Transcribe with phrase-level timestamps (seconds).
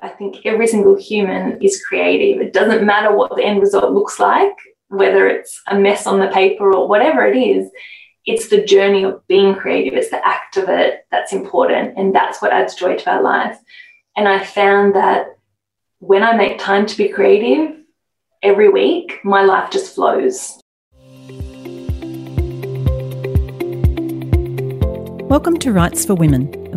[0.00, 2.40] I think every single human is creative.
[2.40, 4.54] It doesn't matter what the end result looks like,
[4.88, 7.68] whether it's a mess on the paper or whatever it is.
[8.24, 11.98] It's the journey of being creative, it's the act of it that's important.
[11.98, 13.58] And that's what adds joy to our life.
[14.16, 15.36] And I found that
[15.98, 17.76] when I make time to be creative
[18.40, 20.60] every week, my life just flows.
[25.28, 26.67] Welcome to Writes for Women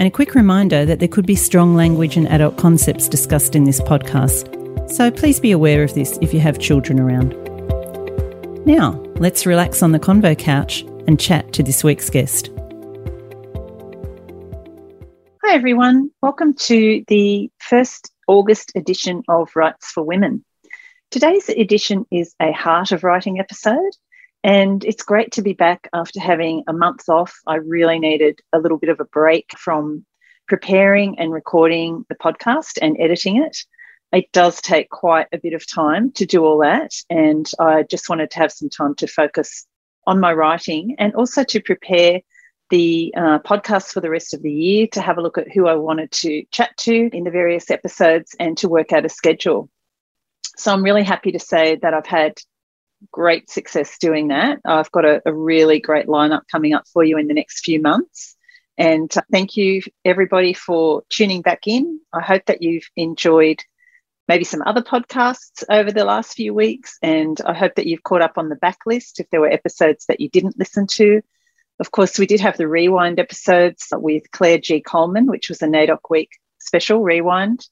[0.00, 3.64] And a quick reminder that there could be strong language and adult concepts discussed in
[3.64, 4.90] this podcast.
[4.90, 7.34] So please be aware of this if you have children around.
[8.64, 12.48] Now, let's relax on the convo couch and chat to this week's guest.
[15.44, 16.10] Hi, everyone.
[16.22, 20.42] Welcome to the first August edition of Writes for Women.
[21.10, 23.92] Today's edition is a Heart of Writing episode,
[24.42, 27.34] and it's great to be back after having a month off.
[27.46, 30.04] I really needed a little bit of a break from
[30.48, 33.56] preparing and recording the podcast and editing it.
[34.12, 36.92] It does take quite a bit of time to do all that.
[37.08, 39.66] And I just wanted to have some time to focus
[40.06, 42.20] on my writing and also to prepare
[42.70, 45.66] the uh, podcast for the rest of the year to have a look at who
[45.66, 49.68] I wanted to chat to in the various episodes and to work out a schedule.
[50.56, 52.40] So I'm really happy to say that I've had
[53.12, 54.60] great success doing that.
[54.64, 57.80] I've got a, a really great lineup coming up for you in the next few
[57.80, 58.36] months.
[58.78, 62.00] And uh, thank you, everybody, for tuning back in.
[62.12, 63.62] I hope that you've enjoyed
[64.28, 66.96] maybe some other podcasts over the last few weeks.
[67.02, 70.20] And I hope that you've caught up on the backlist if there were episodes that
[70.20, 71.20] you didn't listen to.
[71.80, 74.80] Of course, we did have the rewind episodes with Claire G.
[74.80, 77.66] Coleman, which was a NAIDOC Week special rewind,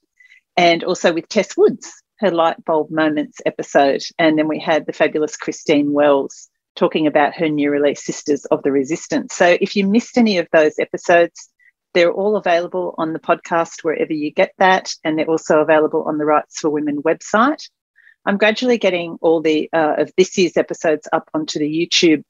[0.57, 4.01] and also with Tess Woods, her light bulb moments episode.
[4.17, 8.63] And then we had the fabulous Christine Wells talking about her new release, Sisters of
[8.63, 9.35] the Resistance.
[9.35, 11.49] So if you missed any of those episodes,
[11.93, 14.91] they're all available on the podcast wherever you get that.
[15.03, 17.67] And they're also available on the Writes for Women website.
[18.25, 22.23] I'm gradually getting all the uh, of this year's episodes up onto the YouTube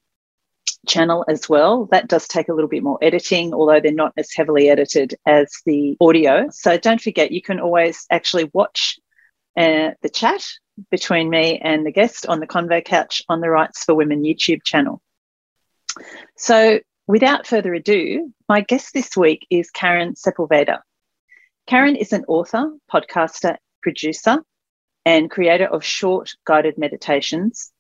[0.88, 1.86] channel as well.
[1.92, 5.52] That does take a little bit more editing, although they're not as heavily edited as
[5.66, 6.48] the audio.
[6.52, 9.00] So don't forget, you can always actually watch
[9.60, 10.42] uh, the chat
[10.90, 14.64] between me and the guest on the Convo Couch on the Writes for Women YouTube
[14.64, 15.02] channel.
[16.38, 20.80] So, without further ado, my guest this week is Karen Sepulveda.
[21.68, 24.38] Karen is an author, podcaster, producer,
[25.06, 27.72] and creator of short guided meditations,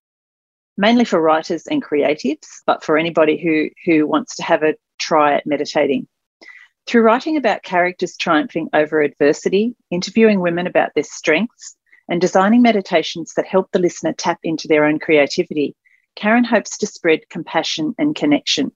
[0.75, 5.35] mainly for writers and creatives, but for anybody who, who wants to have a try
[5.35, 6.09] at meditating.
[6.89, 11.77] Through writing about characters triumphing over adversity, interviewing women about their strengths,
[12.09, 15.75] and designing meditations that help the listener tap into their own creativity,
[16.15, 18.71] Karen hopes to spread compassion and connection.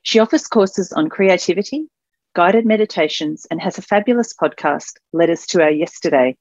[0.00, 1.90] She offers courses on creativity,
[2.34, 6.38] guided meditations, and has a fabulous podcast, Letters to Our Yesterday,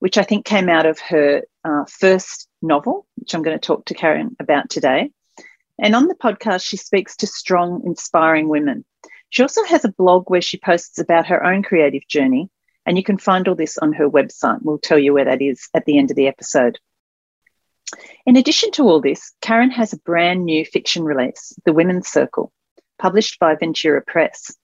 [0.00, 3.84] which I think came out of her uh, first novel, which I'm going to talk
[3.84, 5.12] to Karen about today.
[5.78, 8.84] And on the podcast, she speaks to strong, inspiring women
[9.30, 12.50] she also has a blog where she posts about her own creative journey,
[12.86, 14.60] and you can find all this on her website.
[14.62, 16.78] We'll tell you where that is at the end of the episode.
[18.26, 22.52] In addition to all this, Karen has a brand new fiction release, The Women's Circle,
[22.98, 24.56] published by Ventura Press.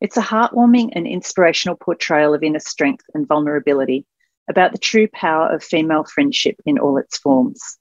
[0.00, 4.06] It's a heartwarming and inspirational portrayal of inner strength and vulnerability
[4.48, 7.78] about the true power of female friendship in all its forms.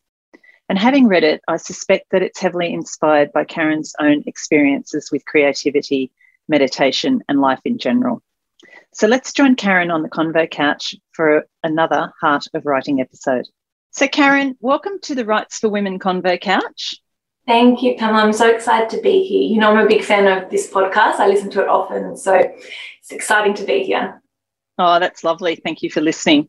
[0.72, 5.26] And having read it, I suspect that it's heavily inspired by Karen's own experiences with
[5.26, 6.14] creativity
[6.48, 8.22] meditation, and life in general.
[8.94, 13.50] So let's join Karen on the Convo Couch for another Heart of Writing episode.
[13.90, 16.96] So, Karen, welcome to the Writes for Women Convo Couch.
[17.46, 18.16] Thank you, Pam.
[18.16, 19.42] I'm so excited to be here.
[19.42, 21.16] You know, I'm a big fan of this podcast.
[21.16, 22.16] I listen to it often.
[22.16, 24.22] So it's exciting to be here.
[24.78, 25.58] Oh, that's lovely.
[25.58, 26.48] Thank you for listening.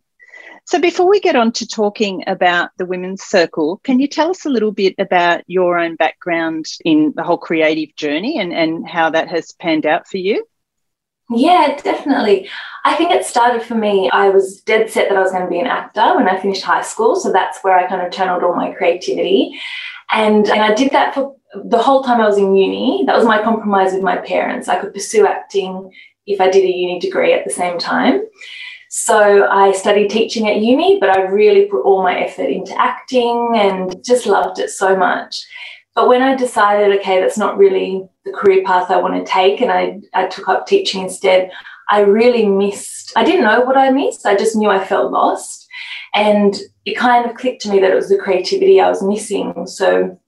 [0.65, 4.47] So, before we get on to talking about the Women's Circle, can you tell us
[4.47, 9.11] a little bit about your own background in the whole creative journey and, and how
[9.11, 10.47] that has panned out for you?
[11.31, 12.49] Yeah, definitely.
[12.85, 14.11] I think it started for me.
[14.13, 16.63] I was dead set that I was going to be an actor when I finished
[16.63, 17.17] high school.
[17.17, 19.59] So that's where I kind of channeled all my creativity.
[20.11, 23.05] And, and I did that for the whole time I was in uni.
[23.07, 24.69] That was my compromise with my parents.
[24.69, 25.93] I could pursue acting
[26.27, 28.23] if I did a uni degree at the same time.
[28.95, 33.53] So I studied teaching at uni, but I really put all my effort into acting
[33.55, 35.43] and just loved it so much.
[35.95, 39.63] But when I decided, okay, that's not really the career path I want to take,
[39.63, 41.51] and I, I took up teaching instead,
[41.89, 44.27] I really missed, I didn't know what I missed.
[44.27, 45.67] I just knew I felt lost.
[46.15, 46.55] And
[46.85, 49.67] it kind of clicked to me that it was the creativity I was missing.
[49.67, 50.21] So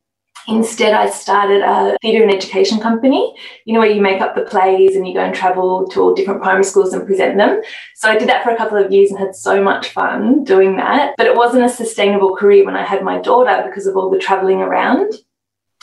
[0.47, 4.43] Instead, I started a theatre and education company, you know, where you make up the
[4.43, 7.63] plays and you go and travel to all different primary schools and present them.
[7.95, 10.77] So I did that for a couple of years and had so much fun doing
[10.77, 11.15] that.
[11.17, 14.19] But it wasn't a sustainable career when I had my daughter because of all the
[14.19, 15.15] traveling around.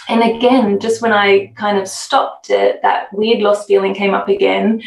[0.09, 4.29] And again, just when I kind of stopped it, that weird lost feeling came up
[4.29, 4.81] again.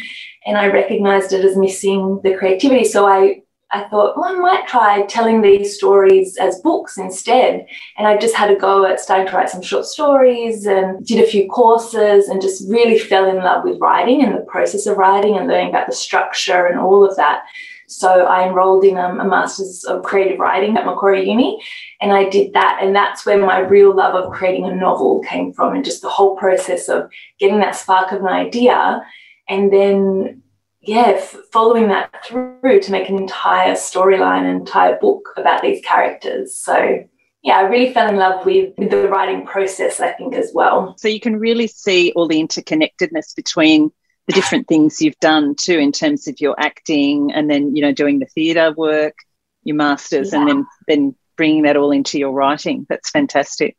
[0.45, 2.85] And I recognized it as missing the creativity.
[2.85, 3.41] So I
[3.71, 7.65] I thought, well, I might try telling these stories as books instead.
[7.97, 11.23] And I just had a go at starting to write some short stories and did
[11.23, 14.97] a few courses and just really fell in love with writing and the process of
[14.97, 17.43] writing and learning about the structure and all of that.
[17.87, 21.61] So I enrolled in um, a master's of creative writing at Macquarie Uni,
[22.01, 22.79] and I did that.
[22.81, 26.09] And that's where my real love of creating a novel came from, and just the
[26.09, 27.09] whole process of
[27.39, 29.05] getting that spark of an idea
[29.47, 30.41] and then
[30.85, 35.83] yeah, f- following that through to make an entire storyline, an entire book about these
[35.83, 36.55] characters.
[36.55, 37.03] So,
[37.43, 40.95] yeah, I really fell in love with, with the writing process, I think, as well.
[40.97, 43.91] So, you can really see all the interconnectedness between
[44.27, 47.91] the different things you've done too, in terms of your acting and then, you know,
[47.91, 49.15] doing the theatre work,
[49.63, 50.39] your masters, yeah.
[50.39, 52.87] and then, then bringing that all into your writing.
[52.89, 53.77] That's fantastic.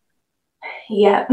[0.88, 1.26] Yeah.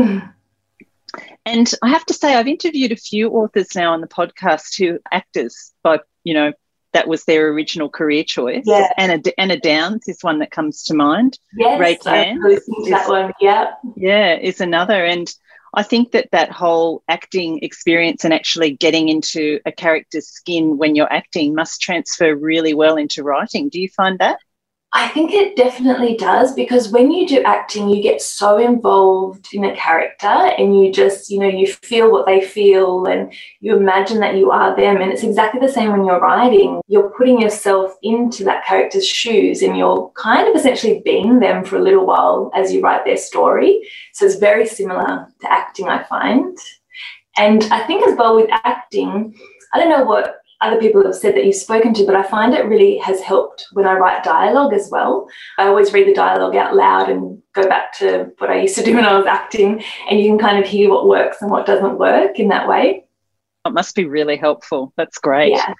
[1.45, 5.00] And I have to say, I've interviewed a few authors now on the podcast who
[5.12, 6.54] actors, but you know,
[6.94, 8.63] that was their original career choice.
[8.65, 8.88] Yeah.
[8.98, 11.38] Anna, Anna Downes is one that comes to mind.
[11.57, 12.39] Yes, Ray Can.
[12.39, 13.33] that one.
[13.42, 13.74] Yeah.
[13.95, 15.04] Yeah, is another.
[15.04, 15.33] And
[15.74, 20.95] I think that that whole acting experience and actually getting into a character's skin when
[20.95, 23.69] you're acting must transfer really well into writing.
[23.69, 24.38] Do you find that?
[24.95, 29.66] I think it definitely does because when you do acting, you get so involved in
[29.66, 34.19] a character and you just, you know, you feel what they feel and you imagine
[34.19, 35.01] that you are them.
[35.01, 36.80] And it's exactly the same when you're writing.
[36.88, 41.78] You're putting yourself into that character's shoes and you're kind of essentially being them for
[41.78, 43.90] a little while as you write their story.
[44.13, 46.56] So it's very similar to acting, I find.
[47.36, 49.36] And I think as well with acting,
[49.74, 52.54] I don't know what other people have said that you've spoken to, but I find
[52.54, 55.27] it really has helped when I write dialogue as well.
[55.57, 58.83] I always read the dialogue out loud and go back to what I used to
[58.83, 61.65] do when I was acting, and you can kind of hear what works and what
[61.65, 63.06] doesn't work in that way.
[63.65, 64.94] It must be really helpful.
[64.98, 65.51] That's great.
[65.51, 65.74] Yeah.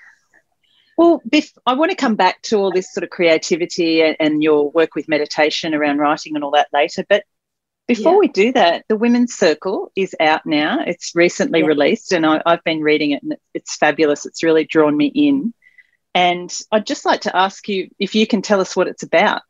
[0.98, 4.44] Well, Biff, I want to come back to all this sort of creativity and, and
[4.44, 7.04] your work with meditation around writing and all that later.
[7.10, 7.24] But
[7.88, 8.20] before yeah.
[8.20, 10.80] we do that, the Women's Circle is out now.
[10.86, 11.68] It's recently yeah.
[11.68, 14.26] released, and I, have been reading it, and it's fabulous.
[14.26, 15.54] It's really drawn me in.
[16.16, 19.42] And I'd just like to ask you if you can tell us what it's about.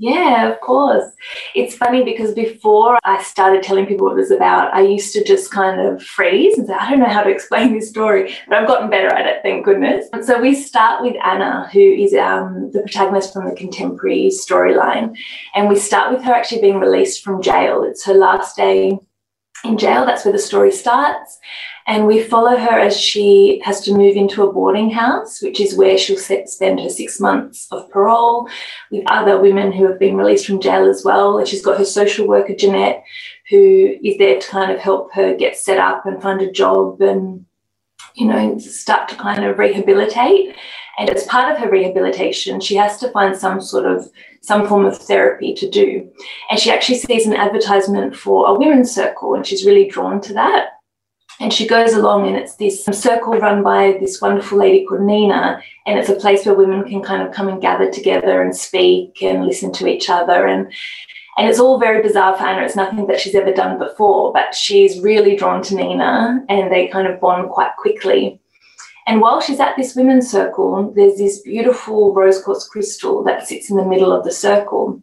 [0.00, 1.10] Yeah, of course.
[1.56, 5.24] It's funny because before I started telling people what it was about, I used to
[5.24, 8.56] just kind of freeze and say, I don't know how to explain this story, but
[8.56, 10.06] I've gotten better at it, thank goodness.
[10.12, 15.16] And so we start with Anna, who is um, the protagonist from the contemporary storyline.
[15.56, 17.82] And we start with her actually being released from jail.
[17.82, 19.00] It's her last day
[19.64, 20.06] in jail.
[20.06, 21.40] That's where the story starts.
[21.88, 25.74] And we follow her as she has to move into a boarding house, which is
[25.74, 28.46] where she'll spend her six months of parole
[28.90, 31.38] with other women who have been released from jail as well.
[31.38, 33.02] And she's got her social worker, Jeanette,
[33.48, 37.00] who is there to kind of help her get set up and find a job
[37.00, 37.46] and,
[38.14, 40.54] you know, start to kind of rehabilitate.
[40.98, 44.10] And as part of her rehabilitation, she has to find some sort of
[44.42, 46.10] some form of therapy to do.
[46.50, 50.34] And she actually sees an advertisement for a women's circle, and she's really drawn to
[50.34, 50.72] that.
[51.40, 55.62] And she goes along, and it's this circle run by this wonderful lady called Nina.
[55.86, 59.22] And it's a place where women can kind of come and gather together and speak
[59.22, 60.46] and listen to each other.
[60.46, 60.72] And
[61.38, 62.64] and it's all very bizarre for Anna.
[62.64, 66.88] It's nothing that she's ever done before, but she's really drawn to Nina and they
[66.88, 68.40] kind of bond quite quickly.
[69.06, 73.70] And while she's at this women's circle, there's this beautiful rose quartz crystal that sits
[73.70, 75.00] in the middle of the circle.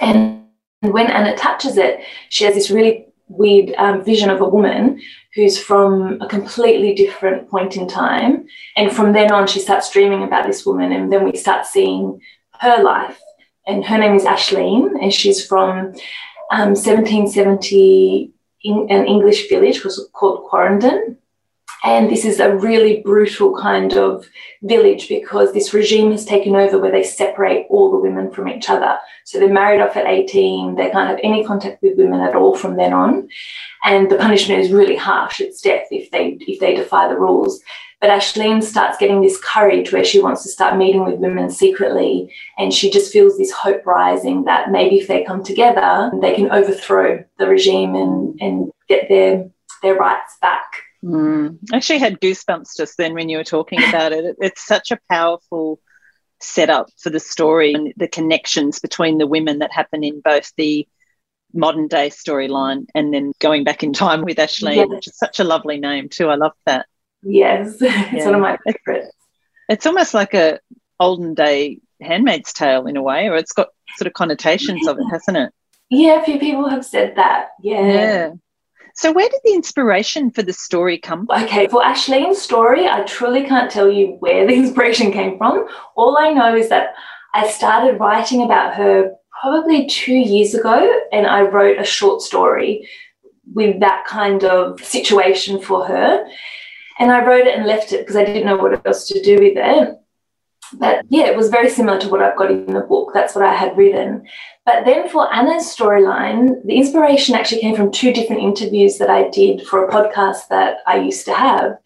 [0.00, 0.44] And
[0.80, 5.00] when Anna touches it, she has this really weird um, vision of a woman
[5.36, 8.46] who's from a completely different point in time.
[8.74, 10.92] And from then on, she starts dreaming about this woman.
[10.92, 12.20] And then we start seeing
[12.60, 13.20] her life.
[13.66, 15.92] And her name is Ashleen, and she's from
[16.50, 21.16] um, 1770 in an English village was called Quarrendon.
[21.86, 24.28] And this is a really brutal kind of
[24.64, 28.68] village because this regime has taken over where they separate all the women from each
[28.68, 28.98] other.
[29.24, 32.56] So they're married off at 18, they can't have any contact with women at all
[32.56, 33.28] from then on.
[33.84, 35.40] And the punishment is really harsh.
[35.40, 37.60] It's death if they if they defy the rules.
[38.00, 42.34] But Ashleen starts getting this courage where she wants to start meeting with women secretly.
[42.58, 46.50] And she just feels this hope rising that maybe if they come together, they can
[46.50, 49.48] overthrow the regime and, and get their,
[49.82, 50.82] their rights back.
[51.04, 51.58] Mm.
[51.72, 54.36] I actually had goosebumps just then when you were talking about it.
[54.40, 55.80] It's such a powerful
[56.40, 60.86] setup for the story and the connections between the women that happen in both the
[61.54, 64.88] modern day storyline and then going back in time with Ashley, yes.
[64.88, 66.28] which is such a lovely name too.
[66.28, 66.86] I love that.
[67.22, 68.24] Yes, it's yeah.
[68.26, 69.16] one of my favorites.
[69.68, 70.60] It's almost like a
[71.00, 75.06] olden day Handmaid's Tale in a way, or it's got sort of connotations of it,
[75.10, 75.52] hasn't it?
[75.88, 77.48] Yeah, a few people have said that.
[77.62, 77.86] Yeah.
[77.86, 78.32] Yeah.
[78.96, 81.44] So, where did the inspiration for the story come from?
[81.44, 85.66] Okay, for Ashleen's story, I truly can't tell you where the inspiration came from.
[85.96, 86.94] All I know is that
[87.34, 92.88] I started writing about her probably two years ago, and I wrote a short story
[93.52, 96.26] with that kind of situation for her.
[96.98, 99.34] And I wrote it and left it because I didn't know what else to do
[99.34, 99.94] with it.
[100.74, 103.12] But yeah, it was very similar to what I've got in the book.
[103.14, 104.26] That's what I had written.
[104.64, 109.28] But then for Anna's storyline, the inspiration actually came from two different interviews that I
[109.30, 111.78] did for a podcast that I used to have,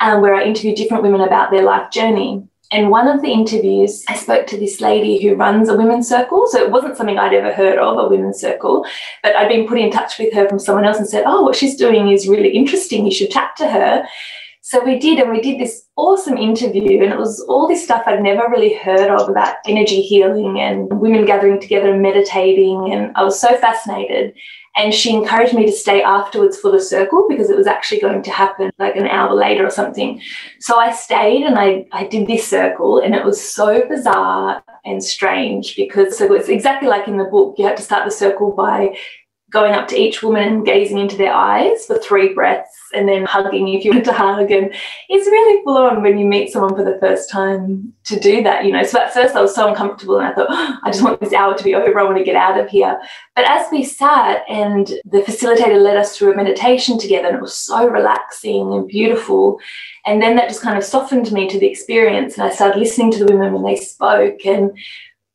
[0.00, 2.42] um, where I interviewed different women about their life journey.
[2.72, 6.46] And one of the interviews, I spoke to this lady who runs a women's circle.
[6.48, 8.86] So it wasn't something I'd ever heard of, a women's circle,
[9.22, 11.54] but I'd been put in touch with her from someone else and said, Oh, what
[11.54, 13.04] she's doing is really interesting.
[13.04, 14.04] You should chat to her.
[14.62, 18.02] So we did, and we did this awesome interview, and it was all this stuff
[18.06, 22.92] I'd never really heard of about energy healing and women gathering together and meditating.
[22.92, 24.34] And I was so fascinated.
[24.76, 28.22] And she encouraged me to stay afterwards for the circle because it was actually going
[28.24, 30.20] to happen like an hour later or something.
[30.58, 35.02] So I stayed and I, I did this circle, and it was so bizarre and
[35.02, 37.54] strange because so it's exactly like in the book.
[37.56, 38.96] You had to start the circle by
[39.54, 43.24] going up to each woman and gazing into their eyes for three breaths and then
[43.24, 44.50] hugging if you want to hug.
[44.50, 44.74] And
[45.08, 48.64] it's really full on when you meet someone for the first time to do that,
[48.64, 48.82] you know.
[48.82, 51.32] So at first I was so uncomfortable and I thought, oh, I just want this
[51.32, 51.98] hour to be over.
[51.98, 53.00] I want to get out of here.
[53.36, 57.42] But as we sat and the facilitator led us through a meditation together, and it
[57.42, 59.60] was so relaxing and beautiful.
[60.04, 62.34] And then that just kind of softened me to the experience.
[62.34, 64.76] And I started listening to the women when they spoke and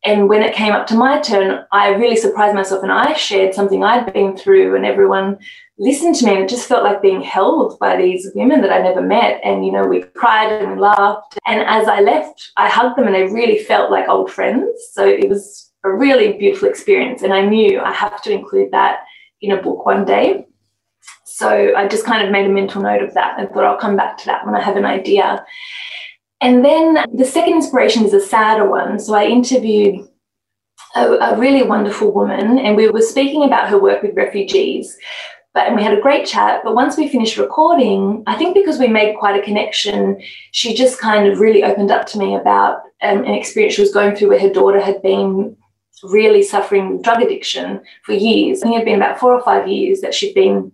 [0.06, 3.54] and when it came up to my turn, I really surprised myself and I shared
[3.54, 5.40] something I'd been through, and everyone
[5.78, 6.32] listened to me.
[6.34, 9.42] And it just felt like being held by these women that I never met.
[9.44, 11.38] And, you know, we cried and we laughed.
[11.48, 14.70] And as I left, I hugged them and they really felt like old friends.
[14.92, 17.22] So it was a really beautiful experience.
[17.24, 19.00] And I knew I have to include that
[19.42, 20.46] in a book one day.
[21.24, 23.96] So I just kind of made a mental note of that and thought I'll come
[23.96, 25.46] back to that when I have an idea.
[26.42, 29.00] And then the second inspiration is a sadder one.
[29.00, 30.08] So I interviewed
[30.96, 34.98] a, a, really wonderful woman, and we were speaking about her work with refugees.
[35.54, 36.62] But and we had a great chat.
[36.64, 41.00] But once we finished recording, I think because we made quite a connection, she just
[41.00, 44.30] kind of really opened up to me about um, an experience she was going through
[44.30, 45.58] where her daughter had been
[46.04, 48.62] really suffering drug addiction for years.
[48.62, 50.72] I think it had been about four or five years that she'd been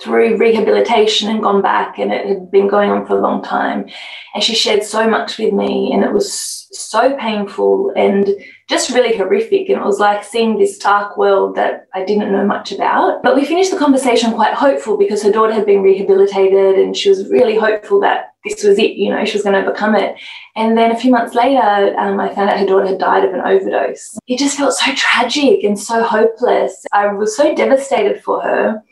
[0.00, 3.88] through rehabilitation and gone back, and it had been going on for a long time.
[4.34, 8.28] And she shared so much with me, and it was so painful and
[8.68, 9.68] just really horrific.
[9.68, 13.22] And it was like seeing this dark world that I didn't know much about.
[13.22, 17.08] But we finished the conversation quite hopeful because her daughter had been rehabilitated, and she
[17.08, 20.16] was really hopeful that this was it, you know, she was going to overcome it.
[20.54, 23.34] And then a few months later, um, I found out her daughter had died of
[23.34, 24.18] an overdose.
[24.26, 26.84] It just felt so tragic and so hopeless.
[26.92, 28.82] I was so devastated for her.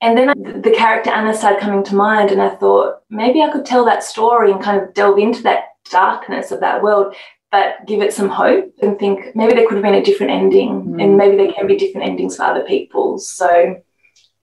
[0.00, 3.66] And then the character Anna started coming to mind, and I thought maybe I could
[3.66, 7.16] tell that story and kind of delve into that darkness of that world,
[7.50, 10.84] but give it some hope and think maybe there could have been a different ending,
[10.84, 11.02] mm.
[11.02, 13.18] and maybe there can be different endings for other people.
[13.18, 13.82] So,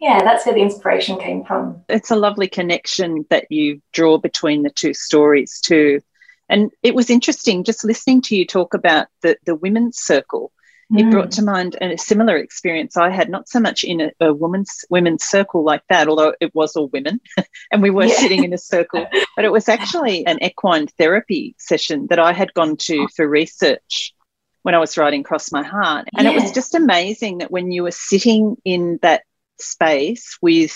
[0.01, 1.81] yeah, that's where the inspiration came from.
[1.87, 6.01] It's a lovely connection that you draw between the two stories, too.
[6.49, 10.51] And it was interesting just listening to you talk about the, the women's circle.
[10.91, 11.35] It brought mm.
[11.35, 15.23] to mind a similar experience I had, not so much in a, a woman's women's
[15.23, 17.19] circle like that, although it was all women
[17.71, 18.15] and we were yeah.
[18.15, 22.53] sitting in a circle, but it was actually an equine therapy session that I had
[22.53, 23.07] gone to oh.
[23.15, 24.13] for research
[24.61, 26.07] when I was writing Cross My Heart.
[26.15, 26.33] And yeah.
[26.33, 29.23] it was just amazing that when you were sitting in that
[29.59, 30.75] space with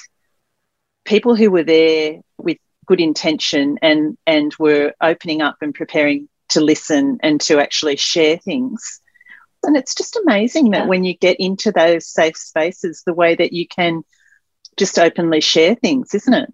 [1.05, 6.61] people who were there with good intention and and were opening up and preparing to
[6.61, 9.01] listen and to actually share things
[9.63, 13.53] and it's just amazing that when you get into those safe spaces, the way that
[13.53, 14.03] you can
[14.77, 16.53] just openly share things, isn't it?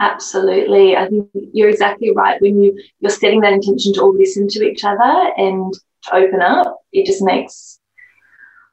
[0.00, 0.96] Absolutely.
[0.96, 2.40] I think you're exactly right.
[2.40, 5.72] When you, you're setting that intention to all listen to each other and
[6.04, 7.78] to open up, it just makes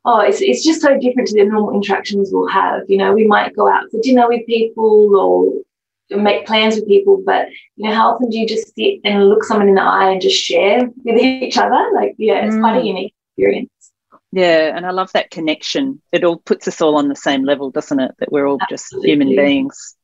[0.05, 2.81] oh, it's, it's just so different to the normal interactions we'll have.
[2.87, 7.21] You know, we might go out for dinner with people or make plans with people,
[7.23, 10.09] but you know, how often do you just sit and look someone in the eye
[10.09, 11.91] and just share with each other?
[11.93, 12.61] Like, yeah, it's mm.
[12.61, 12.87] quite a mm.
[12.87, 13.91] unique experience.
[14.31, 16.01] Yeah, and I love that connection.
[16.11, 18.11] It all puts us all on the same level, doesn't it?
[18.19, 18.75] That we're all Absolutely.
[18.75, 19.95] just human beings.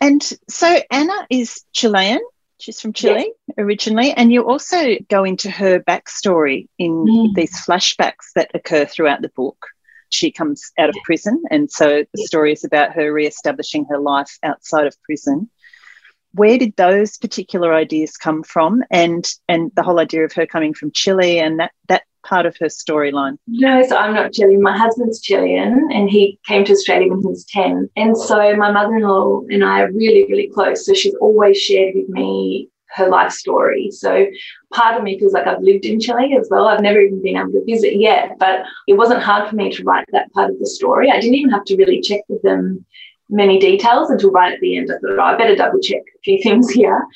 [0.00, 2.20] And so Anna is Chilean.
[2.60, 3.54] She's from Chile yes.
[3.58, 4.12] originally.
[4.12, 7.34] And you also go into her backstory in mm.
[7.34, 9.66] these flashbacks that occur throughout the book.
[10.10, 11.42] She comes out of prison.
[11.50, 15.50] And so the story is about her re-establishing her life outside of prison.
[16.32, 18.82] Where did those particular ideas come from?
[18.90, 22.56] And and the whole idea of her coming from Chile and that that part of
[22.60, 23.38] her storyline?
[23.46, 24.62] No, so I'm not Chilean.
[24.62, 27.88] My husband's Chilean and he came to Australia when he was 10.
[27.96, 30.84] And so my mother in law and I are really, really close.
[30.84, 33.90] So she's always shared with me her life story.
[33.90, 34.26] So
[34.72, 36.68] part of me feels like I've lived in Chile as well.
[36.68, 39.84] I've never even been able to visit yet, but it wasn't hard for me to
[39.84, 41.10] write that part of the story.
[41.10, 42.84] I didn't even have to really check with them
[43.30, 44.90] many details until right at the end.
[44.90, 47.06] I thought, oh, I better double check a few things here.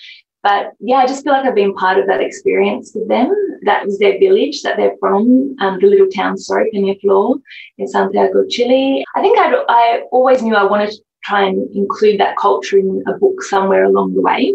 [0.42, 3.32] But yeah, I just feel like I've been part of that experience with them.
[3.62, 7.40] That was their village that they're from, um, the little town, sorry, Peñaflor
[7.78, 9.04] in Santiago, Chile.
[9.14, 13.04] I think I'd, I always knew I wanted to try and include that culture in
[13.06, 14.52] a book somewhere along the way.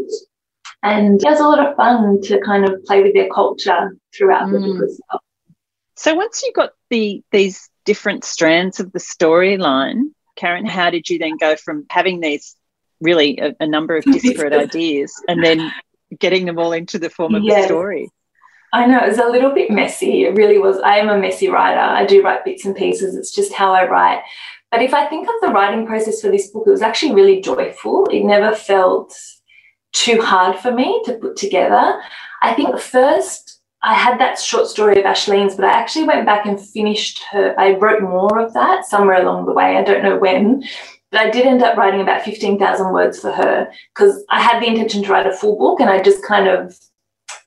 [0.83, 4.47] And it was a lot of fun to kind of play with their culture throughout
[4.47, 4.53] mm.
[4.53, 5.21] the book as well.
[5.95, 11.17] So once you got the these different strands of the storyline, Karen, how did you
[11.17, 12.55] then go from having these
[13.01, 15.71] really a, a number of disparate ideas and then
[16.19, 17.65] getting them all into the form of yes.
[17.65, 18.09] a story.
[18.73, 20.23] I know it was a little bit messy.
[20.23, 20.77] It really was.
[20.79, 21.79] I am a messy writer.
[21.79, 23.15] I do write bits and pieces.
[23.15, 24.21] It's just how I write.
[24.71, 27.41] But if I think of the writing process for this book, it was actually really
[27.41, 28.05] joyful.
[28.11, 29.17] It never felt
[29.93, 31.99] too hard for me to put together.
[32.41, 36.45] I think first I had that short story of Ashleen's, but I actually went back
[36.45, 37.57] and finished her.
[37.57, 39.77] I wrote more of that somewhere along the way.
[39.77, 40.63] I don't know when.
[41.11, 44.67] But I did end up writing about 15,000 words for her because I had the
[44.67, 46.77] intention to write a full book and I just kind of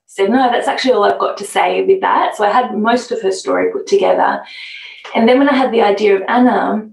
[0.06, 2.36] said, no, that's actually all I've got to say with that.
[2.36, 4.42] So I had most of her story put together.
[5.14, 6.88] And then when I had the idea of Anna,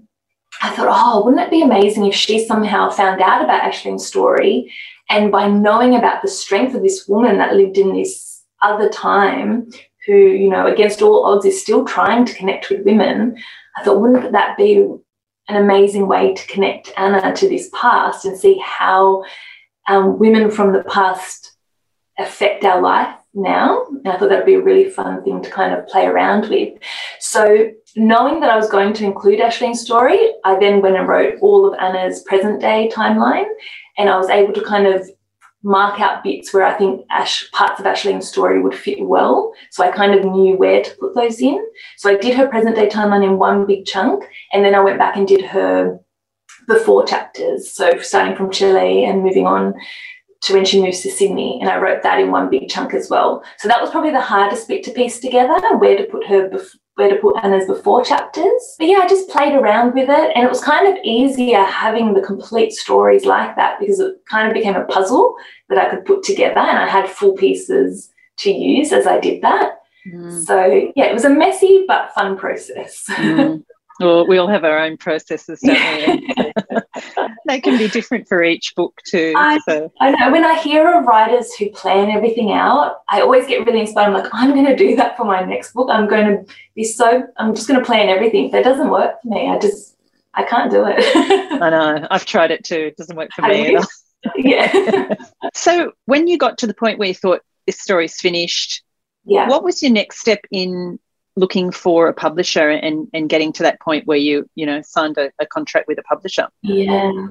[0.60, 4.72] I thought, oh, wouldn't it be amazing if she somehow found out about Ashleen's story?
[5.08, 9.70] And by knowing about the strength of this woman that lived in this other time,
[10.06, 13.36] who, you know, against all odds is still trying to connect with women,
[13.76, 14.86] I thought, wouldn't that be
[15.48, 19.24] an amazing way to connect Anna to this past and see how
[19.88, 21.56] um, women from the past
[22.18, 23.86] affect our life now.
[23.86, 26.78] And I thought that'd be a really fun thing to kind of play around with.
[27.20, 31.38] So, knowing that I was going to include Ashleen's story, I then went and wrote
[31.40, 33.46] all of Anna's present day timeline.
[33.96, 35.08] And I was able to kind of
[35.62, 39.52] mark out bits where I think Ash, parts of Ashleen's story would fit well.
[39.70, 41.64] So I kind of knew where to put those in.
[41.96, 44.98] So I did her present day timeline in one big chunk, and then I went
[44.98, 45.98] back and did her
[46.68, 47.72] before chapters.
[47.72, 49.74] So starting from Chile and moving on
[50.42, 53.10] to when she moves to Sydney, and I wrote that in one big chunk as
[53.10, 53.42] well.
[53.58, 56.76] So that was probably the hardest bit to piece together, where to put her bef-
[56.98, 58.74] where to put Anna's before chapters.
[58.76, 62.12] But yeah, I just played around with it, and it was kind of easier having
[62.12, 65.36] the complete stories like that because it kind of became a puzzle
[65.68, 69.42] that I could put together, and I had full pieces to use as I did
[69.42, 69.78] that.
[70.12, 70.44] Mm.
[70.44, 73.04] So yeah, it was a messy but fun process.
[73.18, 73.62] Mm.
[74.00, 76.52] Well, we all have our own processes, don't we?
[77.46, 79.32] they can be different for each book too.
[79.36, 79.92] I, so.
[80.00, 80.30] I know.
[80.30, 84.08] When I hear of writers who plan everything out, I always get really inspired.
[84.08, 85.88] I'm like, I'm going to do that for my next book.
[85.90, 87.24] I'm going to be so.
[87.36, 88.46] I'm just going to plan everything.
[88.46, 89.96] If that doesn't work for me, I just
[90.34, 90.96] I can't do it.
[91.62, 92.06] I know.
[92.10, 92.76] I've tried it too.
[92.76, 93.86] It doesn't work for me either.
[94.36, 95.14] yeah.
[95.54, 98.82] so when you got to the point where you thought this story's finished,
[99.24, 99.48] yeah.
[99.48, 101.00] what was your next step in
[101.38, 105.16] looking for a publisher and, and getting to that point where you you know signed
[105.18, 106.48] a, a, contract with a publisher.
[106.62, 107.28] Yeah.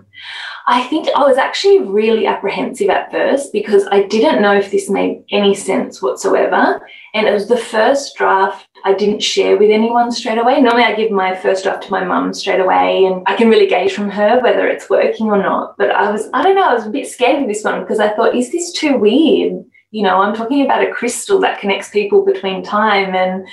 [0.68, 4.90] I think i was actually really apprehensive at first because i didn't know if this
[4.90, 6.82] made any sense whatsoever.
[7.14, 10.62] And it was the first draft i didn't share with anyone straight away.
[10.62, 13.68] Normally i give my first draft to my mum straight away and i can really
[13.68, 15.78] gauge from her whether it's working or not.
[15.78, 18.00] But i was i don't know i was a bit scared with this one because
[18.00, 19.64] i thought is this too weird?
[19.92, 23.16] You know i'm talking about a crystal that connects people between time.
[23.16, 23.48] And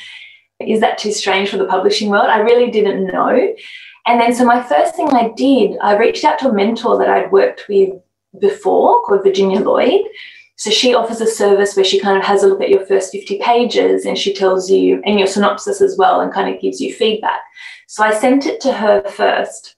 [0.61, 2.27] is that too strange for the publishing world?
[2.27, 3.55] I really didn't know.
[4.07, 7.09] And then, so my first thing I did, I reached out to a mentor that
[7.09, 7.95] I'd worked with
[8.39, 10.03] before called Virginia Lloyd.
[10.57, 13.13] So she offers a service where she kind of has a look at your first
[13.13, 16.81] 50 pages and she tells you, and your synopsis as well, and kind of gives
[16.81, 17.41] you feedback.
[17.89, 19.74] So I sent it to her first.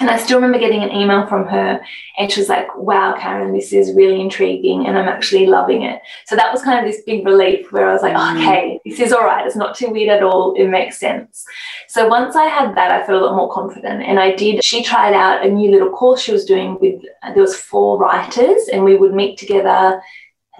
[0.00, 1.78] And I still remember getting an email from her,
[2.16, 6.00] and she was like, Wow, Karen, this is really intriguing, and I'm actually loving it.
[6.24, 8.40] So that was kind of this big relief where I was like, mm.
[8.40, 9.46] Okay, this is all right.
[9.46, 10.54] It's not too weird at all.
[10.54, 11.44] It makes sense.
[11.86, 14.02] So once I had that, I felt a lot more confident.
[14.02, 17.02] And I did, she tried out a new little course she was doing with,
[17.34, 20.00] there was four writers, and we would meet together.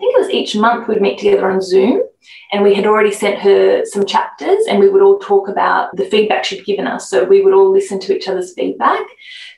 [0.01, 2.03] I think it was each month we'd meet together on Zoom
[2.53, 6.07] and we had already sent her some chapters and we would all talk about the
[6.07, 7.11] feedback she'd given us.
[7.11, 9.03] So we would all listen to each other's feedback.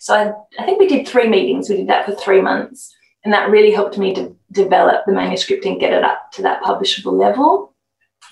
[0.00, 1.68] So I, I think we did three meetings.
[1.68, 2.92] We did that for three months.
[3.24, 6.60] And that really helped me to develop the manuscript and get it up to that
[6.62, 7.72] publishable level.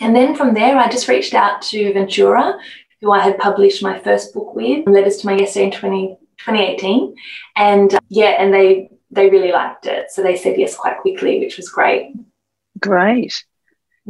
[0.00, 2.58] And then from there, I just reached out to Ventura,
[3.00, 6.06] who I had published my first book with, Letters to My Yesterday in 20,
[6.38, 7.14] 2018.
[7.54, 10.10] And uh, yeah, and they they really liked it.
[10.10, 12.14] So they said yes quite quickly, which was great.
[12.78, 13.44] Great.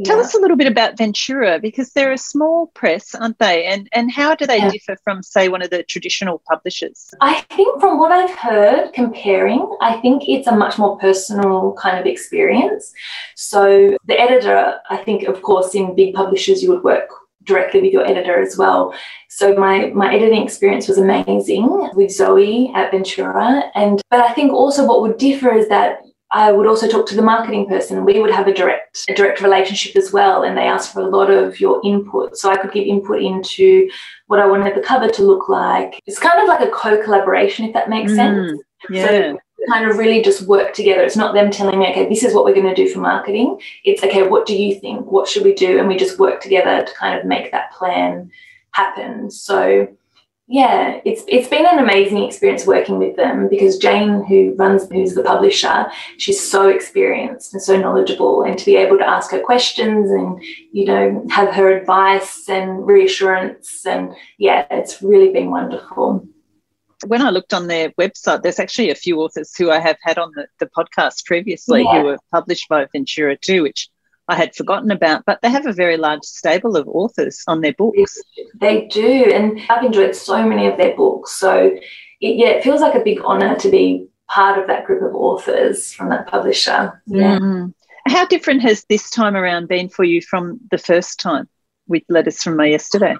[0.03, 3.65] Tell us a little bit about Ventura because they're a small press, aren't they?
[3.65, 4.71] And and how do they yeah.
[4.71, 7.13] differ from, say, one of the traditional publishers?
[7.19, 11.99] I think from what I've heard, comparing, I think it's a much more personal kind
[11.99, 12.93] of experience.
[13.35, 17.09] So the editor, I think, of course, in big publishers, you would work
[17.43, 18.93] directly with your editor as well.
[19.29, 24.51] So my my editing experience was amazing with Zoe at Ventura, and but I think
[24.51, 26.01] also what would differ is that
[26.33, 28.05] I would also talk to the marketing person.
[28.05, 31.09] We would have a direct a direct relationship as well, and they asked for a
[31.09, 32.37] lot of your input.
[32.37, 33.89] So I could give input into
[34.27, 35.99] what I wanted the cover to look like.
[36.05, 38.61] It's kind of like a co-collaboration, if that makes mm, sense.
[38.89, 39.07] Yeah.
[39.07, 41.01] So kind of really just work together.
[41.01, 43.59] It's not them telling me, okay, this is what we're going to do for marketing.
[43.83, 45.11] It's okay, what do you think?
[45.11, 45.79] What should we do?
[45.79, 48.31] And we just work together to kind of make that plan
[48.71, 49.29] happen.
[49.29, 49.87] So
[50.51, 55.15] yeah, it's it's been an amazing experience working with them because Jane, who runs, who's
[55.15, 59.39] the publisher, she's so experienced and so knowledgeable, and to be able to ask her
[59.39, 60.43] questions and
[60.73, 66.27] you know have her advice and reassurance, and yeah, it's really been wonderful.
[67.07, 70.17] When I looked on their website, there's actually a few authors who I have had
[70.17, 71.99] on the, the podcast previously yeah.
[71.99, 73.89] who were published by Ventura too, which
[74.27, 77.73] I had forgotten about, but they have a very large stable of authors on their
[77.73, 78.17] books.
[78.59, 81.31] They do, and I've enjoyed so many of their books.
[81.33, 81.77] So,
[82.21, 85.15] it, yeah, it feels like a big honour to be part of that group of
[85.15, 87.01] authors from that publisher.
[87.07, 87.39] Yeah.
[87.39, 87.73] Mm.
[88.07, 91.49] How different has this time around been for you from the first time
[91.87, 93.15] with Letters from My Yesterday?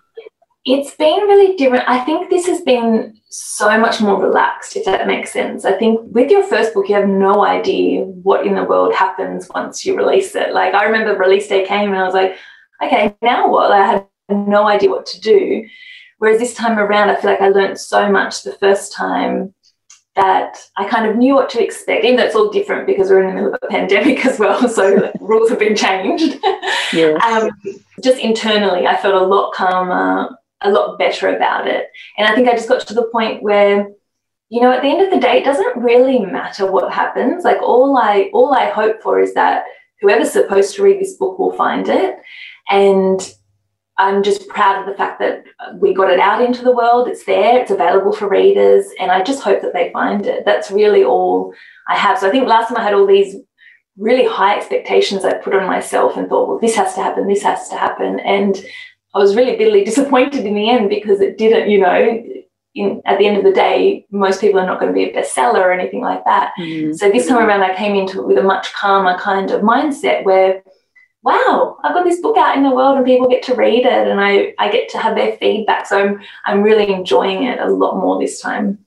[0.64, 1.90] It's been really different.
[1.90, 5.66] I think this has been so much more relaxed, if that makes sense.
[5.66, 9.50] I think with your first book, you have no idea what in the world happens
[9.56, 10.54] once you release it.
[10.54, 12.36] Like, I remember release day came and I was like,
[12.84, 13.72] okay, now what?
[13.72, 15.68] I had no idea what to do.
[16.20, 19.56] Whereas this time around, I feel like I learned so much the first time
[20.16, 23.22] that I kind of knew what to expect, even though it's all different because we're
[23.24, 24.70] in the middle of a pandemic as well.
[24.70, 26.38] So rules have been changed.
[26.94, 27.20] Yes.
[27.24, 27.50] um,
[28.04, 31.88] just internally, I felt a lot calmer a lot better about it.
[32.18, 33.90] And I think I just got to the point where,
[34.50, 37.44] you know, at the end of the day, it doesn't really matter what happens.
[37.44, 39.66] Like all I all I hope for is that
[40.02, 42.18] whoever's supposed to read this book will find it.
[42.70, 43.34] And
[43.98, 45.44] I'm just proud of the fact that
[45.76, 47.08] we got it out into the world.
[47.08, 50.44] It's there, it's available for readers, and I just hope that they find it.
[50.44, 51.54] That's really all
[51.88, 52.18] I have.
[52.18, 53.36] So I think last time I had all these
[53.98, 57.44] really high expectations I put on myself and thought, well, this has to happen, this
[57.44, 58.20] has to happen.
[58.22, 58.64] And
[59.14, 62.24] I was really bitterly disappointed in the end because it didn't, you know,
[62.74, 65.14] in, at the end of the day, most people are not going to be a
[65.14, 66.54] bestseller or anything like that.
[66.58, 66.98] Mm.
[66.98, 70.24] So this time around, I came into it with a much calmer kind of mindset
[70.24, 70.64] where,
[71.24, 74.08] wow, I've got this book out in the world and people get to read it
[74.08, 75.86] and I, I get to have their feedback.
[75.86, 78.80] So I'm, I'm really enjoying it a lot more this time.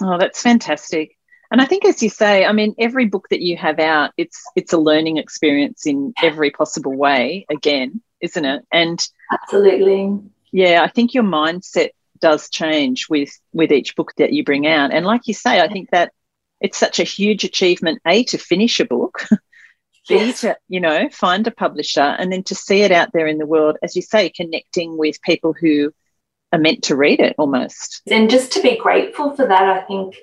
[0.00, 1.16] Oh, that's fantastic.
[1.50, 4.42] And I think, as you say, I mean, every book that you have out, it's
[4.56, 7.46] it's a learning experience in every possible way.
[7.48, 8.64] Again, isn't it?
[8.72, 10.20] And absolutely,
[10.52, 14.92] yeah, I think your mindset does change with with each book that you bring out.
[14.92, 16.12] And like you say, I think that
[16.60, 19.24] it's such a huge achievement a to finish a book.
[20.08, 23.38] B to you know find a publisher and then to see it out there in
[23.38, 25.92] the world, as you say, connecting with people who
[26.52, 28.02] are meant to read it almost.
[28.06, 30.16] And just to be grateful for that, I think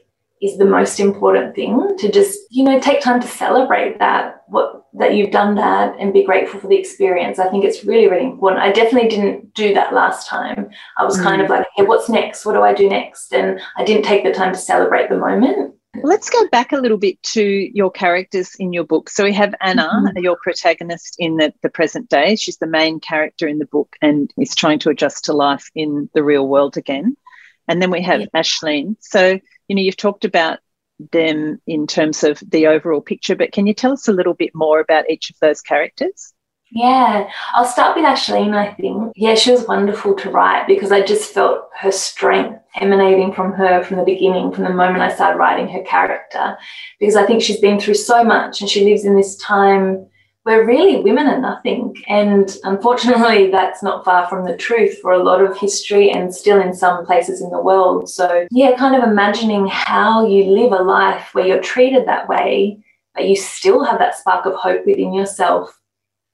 [0.43, 4.85] is the most important thing to just you know take time to celebrate that what
[4.93, 8.25] that you've done that and be grateful for the experience i think it's really really
[8.25, 11.23] important i definitely didn't do that last time i was mm.
[11.23, 14.23] kind of like hey what's next what do i do next and i didn't take
[14.23, 18.55] the time to celebrate the moment Let's go back a little bit to your characters
[18.57, 19.11] in your book.
[19.11, 20.17] So we have Anna, mm-hmm.
[20.23, 22.35] your protagonist in the, the present day.
[22.35, 26.09] She's the main character in the book and is trying to adjust to life in
[26.15, 27.15] the real world again.
[27.67, 28.27] And then we have yeah.
[28.33, 28.95] Ashleen.
[29.01, 30.59] So you know, you've talked about
[31.11, 34.51] them in terms of the overall picture, but can you tell us a little bit
[34.53, 36.33] more about each of those characters?
[36.75, 39.13] Yeah, I'll start with Ashleen, I think.
[39.15, 43.83] Yeah, she was wonderful to write because I just felt her strength emanating from her
[43.83, 46.57] from the beginning, from the moment I started writing her character.
[46.99, 50.07] Because I think she's been through so much and she lives in this time
[50.43, 51.95] where really women are nothing.
[52.07, 56.61] And unfortunately, that's not far from the truth for a lot of history and still
[56.61, 58.09] in some places in the world.
[58.09, 62.79] So, yeah, kind of imagining how you live a life where you're treated that way,
[63.15, 65.79] but you still have that spark of hope within yourself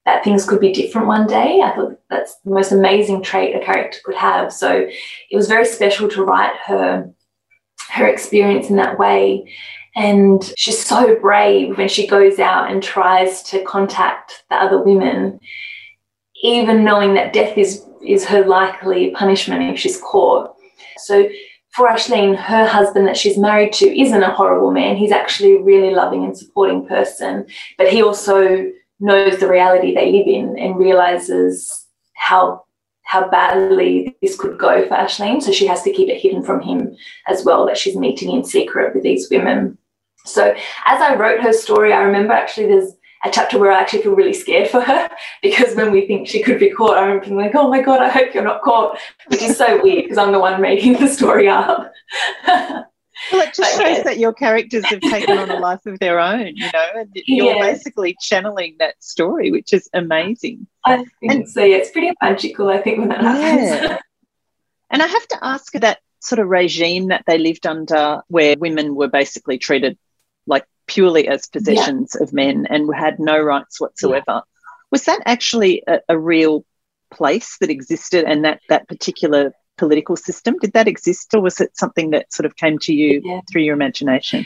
[0.05, 1.61] that things could be different one day.
[1.61, 4.51] I thought that's the most amazing trait a character could have.
[4.51, 4.87] So
[5.29, 7.13] it was very special to write her
[7.91, 9.51] her experience in that way.
[9.95, 15.39] And she's so brave when she goes out and tries to contact the other women,
[16.43, 20.55] even knowing that death is is her likely punishment if she's caught.
[20.97, 21.27] So
[21.71, 24.95] for Ashleen, her husband that she's married to isn't a horrible man.
[24.95, 27.45] He's actually a really loving and supporting person.
[27.77, 32.63] But he also knows the reality they live in and realizes how
[33.09, 35.41] how badly this could go for Ashleen.
[35.41, 36.95] So she has to keep it hidden from him
[37.27, 39.79] as well that she's meeting in secret with these women.
[40.25, 40.53] So
[40.85, 42.93] as I wrote her story, I remember actually there's
[43.25, 45.09] a chapter where I actually feel really scared for her
[45.41, 47.99] because when we think she could be caught, I remember being like, oh my God,
[47.99, 51.07] I hope you're not caught, which is so weird because I'm the one making the
[51.07, 51.91] story up.
[53.31, 56.55] Well, it just shows that your characters have taken on a life of their own,
[56.55, 57.61] you know, and you're yeah.
[57.61, 60.67] basically channeling that story, which is amazing.
[60.85, 61.63] I think and, so.
[61.63, 63.69] Yeah, it's pretty magical, I think, when that happens.
[63.69, 63.97] Yeah.
[64.89, 68.95] and I have to ask that sort of regime that they lived under, where women
[68.95, 69.97] were basically treated
[70.47, 72.23] like purely as possessions yeah.
[72.23, 74.41] of men and had no rights whatsoever.
[74.91, 76.65] Was that actually a, a real
[77.11, 80.57] place that existed and that that particular political system.
[80.61, 83.41] Did that exist, or was it something that sort of came to you yeah.
[83.49, 84.45] through your imagination?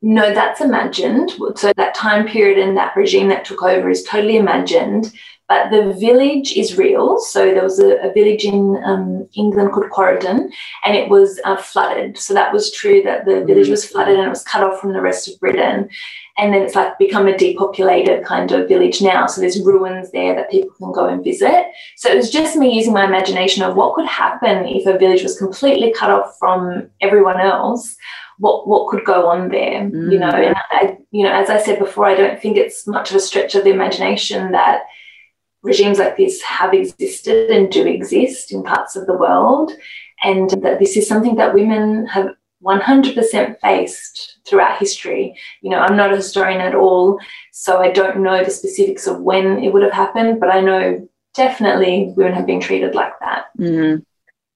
[0.00, 1.30] No, that's imagined.
[1.54, 5.12] So that time period and that regime that took over is totally imagined.
[5.48, 7.18] But the village is real.
[7.18, 10.50] So there was a, a village in um, England called Quarrendon,
[10.84, 12.16] and it was uh, flooded.
[12.16, 14.92] So that was true that the village was flooded and it was cut off from
[14.92, 15.88] the rest of Britain.
[16.38, 19.26] And then it's like become a depopulated kind of village now.
[19.26, 21.66] So there's ruins there that people can go and visit.
[21.96, 25.22] So it was just me using my imagination of what could happen if a village
[25.22, 27.96] was completely cut off from everyone else
[28.38, 30.10] what what could go on there mm.
[30.10, 33.10] you know and I, you know as i said before i don't think it's much
[33.10, 34.84] of a stretch of the imagination that
[35.62, 39.72] regimes like this have existed and do exist in parts of the world,
[40.22, 42.30] and that this is something that women have
[42.64, 45.38] 100% faced throughout history.
[45.60, 47.18] You know, I'm not a historian at all,
[47.52, 51.08] so I don't know the specifics of when it would have happened, but I know
[51.34, 53.46] definitely women have been treated like that.
[53.58, 54.02] Mm-hmm.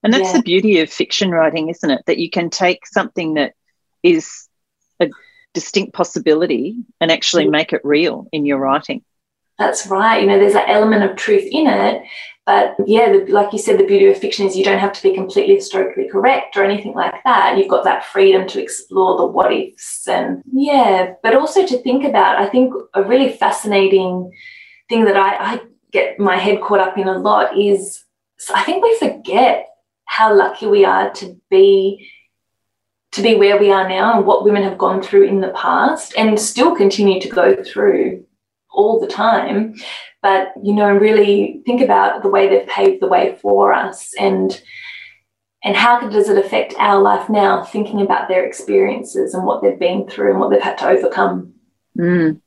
[0.03, 0.37] And that's yeah.
[0.37, 2.03] the beauty of fiction writing, isn't it?
[2.07, 3.55] That you can take something that
[4.03, 4.49] is
[5.01, 5.09] a
[5.53, 9.03] distinct possibility and actually make it real in your writing.
[9.59, 10.20] That's right.
[10.20, 12.03] You know, there's an element of truth in it.
[12.47, 15.03] But yeah, the, like you said, the beauty of fiction is you don't have to
[15.03, 17.59] be completely historically correct or anything like that.
[17.59, 22.05] You've got that freedom to explore the what ifs and yeah, but also to think
[22.05, 22.41] about.
[22.41, 24.31] I think a really fascinating
[24.89, 28.05] thing that I, I get my head caught up in a lot is
[28.55, 29.69] I think we forget
[30.05, 32.09] how lucky we are to be
[33.13, 36.13] to be where we are now and what women have gone through in the past
[36.19, 38.26] and still continue to go through
[38.77, 39.75] all the time,
[40.23, 44.62] but you know, really think about the way they've paved the way for us and
[45.65, 49.79] and how does it affect our life now, thinking about their experiences and what they've
[49.79, 51.55] been through and what they've had to overcome.
[51.99, 52.41] Mm.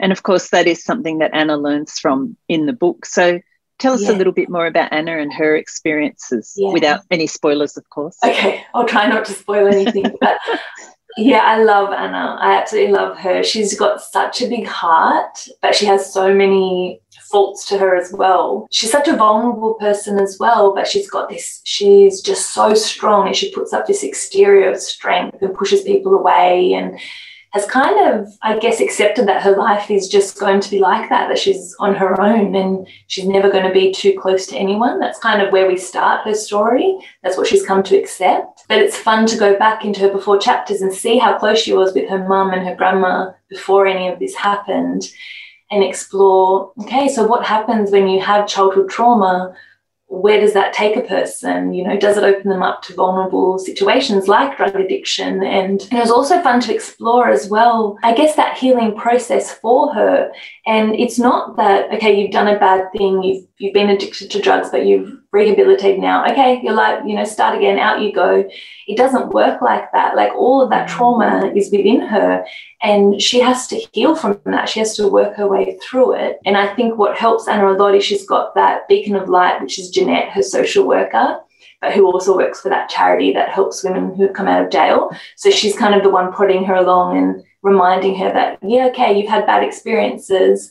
[0.00, 3.06] And of course, that is something that Anna learns from in the book.
[3.06, 3.38] So
[3.78, 4.10] tell us yeah.
[4.10, 6.72] a little bit more about Anna and her experiences yeah.
[6.72, 8.16] without any spoilers, of course.
[8.24, 10.06] Okay, I'll try not to spoil anything.
[10.20, 10.38] but
[11.16, 12.38] yeah, I love Anna.
[12.40, 13.42] I absolutely love her.
[13.42, 17.00] She's got such a big heart, but she has so many
[17.30, 18.66] faults to her as well.
[18.70, 23.26] She's such a vulnerable person as well, but she's got this, she's just so strong
[23.26, 26.98] and she puts up this exterior of strength and pushes people away and
[27.54, 31.08] has kind of, I guess, accepted that her life is just going to be like
[31.08, 34.56] that, that she's on her own and she's never going to be too close to
[34.56, 34.98] anyone.
[34.98, 36.98] That's kind of where we start her story.
[37.22, 38.64] That's what she's come to accept.
[38.68, 41.72] But it's fun to go back into her before chapters and see how close she
[41.72, 45.08] was with her mum and her grandma before any of this happened
[45.70, 49.54] and explore okay, so what happens when you have childhood trauma?
[50.20, 51.72] Where does that take a person?
[51.72, 55.42] You know, does it open them up to vulnerable situations like drug addiction?
[55.42, 59.92] And, it was also fun to explore as well, I guess, that healing process for
[59.94, 60.32] her
[60.66, 64.40] And it's not that, okay, you've done a bad thing, you've, you've been addicted to
[64.40, 66.24] drugs, but you've rehabilitated now.
[66.24, 68.48] Okay, you're like, you know, start again, out you go.
[68.88, 70.16] It doesn't work like that.
[70.16, 72.46] Like all of that trauma is within her
[72.82, 74.70] and she has to heal from that.
[74.70, 76.38] She has to work her way through it.
[76.46, 79.60] And I think what helps Anna a lot is she's got that beacon of light,
[79.60, 81.40] which is Jeanette, her social worker
[81.80, 85.10] but who also works for that charity that helps women who come out of jail.
[85.36, 89.18] So she's kind of the one prodding her along and reminding her that, yeah, okay,
[89.18, 90.70] you've had bad experiences,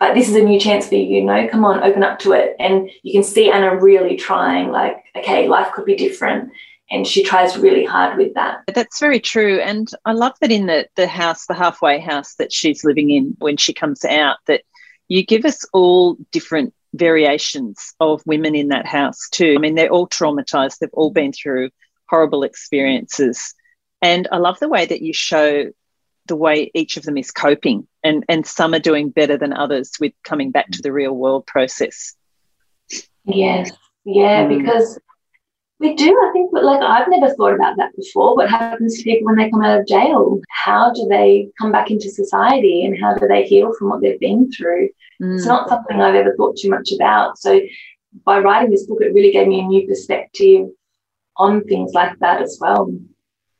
[0.00, 2.32] but this is a new chance for you, you know, come on, open up to
[2.32, 2.56] it.
[2.58, 6.50] And you can see Anna really trying, like, okay, life could be different.
[6.90, 8.62] And she tries really hard with that.
[8.72, 9.58] That's very true.
[9.60, 13.36] And I love that in the, the house, the halfway house that she's living in
[13.38, 14.62] when she comes out, that
[15.08, 19.54] you give us all different variations of women in that house too.
[19.56, 21.70] I mean, they're all traumatized, they've all been through
[22.08, 23.54] horrible experiences.
[24.00, 25.72] And I love the way that you show
[26.26, 29.92] the way each of them is coping and, and some are doing better than others
[30.00, 32.14] with coming back to the real world process.
[33.24, 33.72] Yes.
[34.04, 34.58] Yeah, mm.
[34.58, 35.00] because
[35.78, 38.36] we do, I think, but like I've never thought about that before.
[38.36, 40.40] What happens to people when they come out of jail?
[40.48, 44.20] How do they come back into society and how do they heal from what they've
[44.20, 44.88] been through?
[45.22, 45.36] Mm.
[45.36, 47.38] It's not something I've ever thought too much about.
[47.38, 47.60] So
[48.24, 50.68] by writing this book, it really gave me a new perspective
[51.36, 52.90] on things like that as well.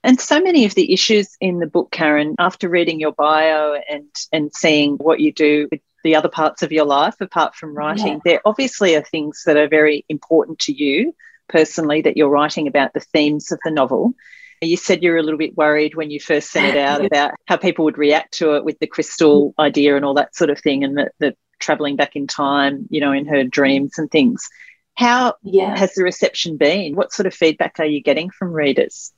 [0.07, 4.07] And so many of the issues in the book, Karen, after reading your bio and
[4.33, 8.15] and seeing what you do with the other parts of your life apart from writing,
[8.15, 8.19] yeah.
[8.25, 11.13] there obviously are things that are very important to you
[11.49, 14.15] personally that you're writing about the themes of the novel.
[14.63, 17.33] You said you were a little bit worried when you first sent it out about
[17.47, 20.61] how people would react to it with the crystal idea and all that sort of
[20.61, 24.49] thing, and the, the traveling back in time, you know, in her dreams and things.
[24.95, 25.77] How yeah.
[25.77, 26.95] has the reception been?
[26.95, 29.13] What sort of feedback are you getting from readers?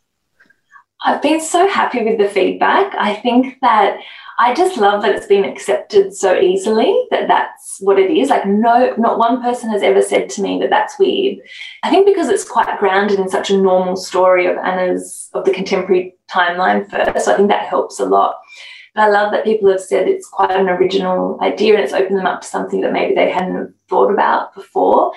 [1.04, 2.94] I've been so happy with the feedback.
[2.98, 3.98] I think that
[4.40, 8.30] I just love that it's been accepted so easily that that's what it is.
[8.30, 11.38] Like, no, not one person has ever said to me that that's weird.
[11.84, 15.52] I think because it's quite grounded in such a normal story of Anna's, of the
[15.52, 17.24] contemporary timeline first.
[17.24, 18.37] So I think that helps a lot.
[19.00, 22.26] I love that people have said it's quite an original idea and it's opened them
[22.26, 25.12] up to something that maybe they hadn't thought about before.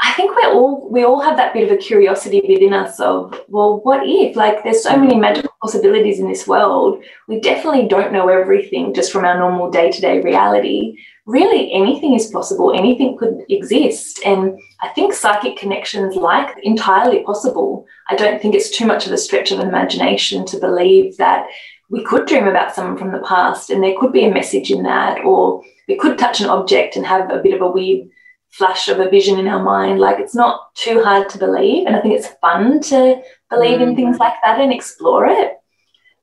[0.00, 3.40] I think we're all we all have that bit of a curiosity within us of,
[3.48, 4.36] well, what if?
[4.36, 7.02] Like there's so many magical possibilities in this world.
[7.28, 10.96] We definitely don't know everything just from our normal day-to-day reality.
[11.26, 14.20] Really anything is possible, anything could exist.
[14.26, 17.86] And I think psychic connections like entirely possible.
[18.10, 21.46] I don't think it's too much of a stretch of imagination to believe that
[21.90, 24.82] we could dream about someone from the past and there could be a message in
[24.84, 28.08] that, or we could touch an object and have a bit of a weird
[28.50, 29.98] flash of a vision in our mind.
[29.98, 31.86] Like it's not too hard to believe.
[31.86, 33.20] And I think it's fun to
[33.50, 33.88] believe mm.
[33.88, 35.52] in things like that and explore it.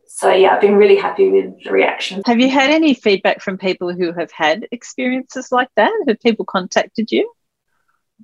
[0.08, 2.22] So yeah, I've been really happy with the reaction.
[2.26, 5.92] Have you had any feedback from people who have had experiences like that?
[6.08, 7.32] Have people contacted you?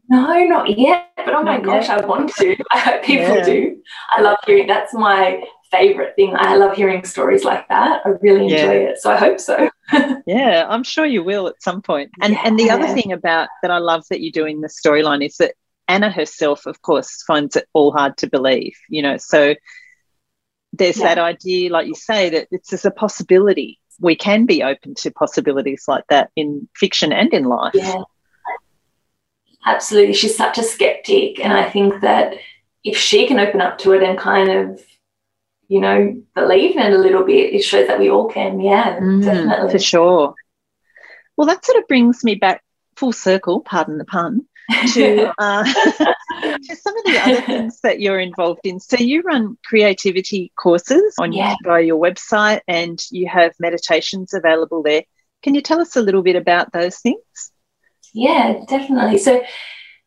[0.09, 1.09] No, not yet.
[1.17, 2.03] But oh my not gosh, yet.
[2.03, 2.55] I want to.
[2.71, 3.45] I hope people yeah.
[3.45, 3.81] do.
[4.11, 5.43] I love hearing that's my
[5.77, 6.33] favorite thing.
[6.35, 8.01] I love hearing stories like that.
[8.05, 8.89] I really enjoy yeah.
[8.89, 8.97] it.
[8.99, 9.69] So I hope so.
[10.25, 12.11] yeah, I'm sure you will at some point.
[12.21, 12.41] And yeah.
[12.43, 15.55] and the other thing about that I love that you're doing the storyline is that
[15.87, 19.17] Anna herself, of course, finds it all hard to believe, you know.
[19.17, 19.55] So
[20.73, 21.15] there's yeah.
[21.15, 23.79] that idea, like you say, that it's just a possibility.
[23.99, 27.73] We can be open to possibilities like that in fiction and in life.
[27.73, 28.03] Yeah.
[29.65, 30.13] Absolutely.
[30.13, 31.43] She's such a skeptic.
[31.43, 32.35] And I think that
[32.83, 34.81] if she can open up to it and kind of
[35.67, 38.59] you know, believe in it a little bit, it shows that we all can.
[38.59, 39.71] Yeah, mm, definitely.
[39.71, 40.35] For sure.
[41.35, 42.63] Well, that sort of brings me back
[42.95, 44.45] full circle, pardon the pun,
[44.93, 45.63] to, uh,
[46.43, 48.79] to some of the other things that you're involved in.
[48.79, 51.55] So you run creativity courses on yeah.
[51.63, 55.03] by your website and you have meditations available there.
[55.43, 57.51] Can you tell us a little bit about those things?
[58.13, 59.19] Yeah, definitely.
[59.19, 59.43] So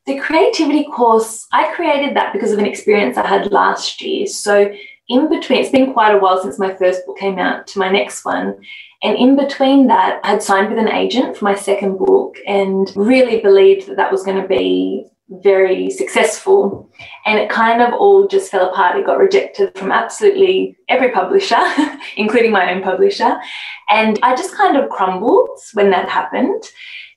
[0.07, 4.27] the creativity course, I created that because of an experience I had last year.
[4.27, 4.73] So
[5.11, 7.90] in between, it's been quite a while since my first book came out to my
[7.90, 8.57] next one.
[9.03, 12.90] And in between that, I had signed with an agent for my second book and
[12.94, 16.88] really believed that that was going to be very successful.
[17.27, 18.96] And it kind of all just fell apart.
[18.96, 21.61] It got rejected from absolutely every publisher,
[22.16, 23.37] including my own publisher.
[23.88, 26.62] And I just kind of crumbled when that happened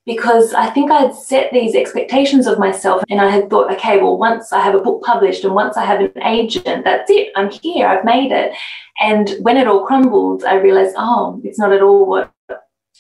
[0.06, 4.18] because I think I'd set these expectations of myself and I had thought, okay, well,
[4.18, 7.50] once I have a book published and once I have an agent, that's it, I'm
[7.50, 8.54] here, I've made it.
[9.00, 12.32] And when it all crumbled, I realized, oh, it's not at all what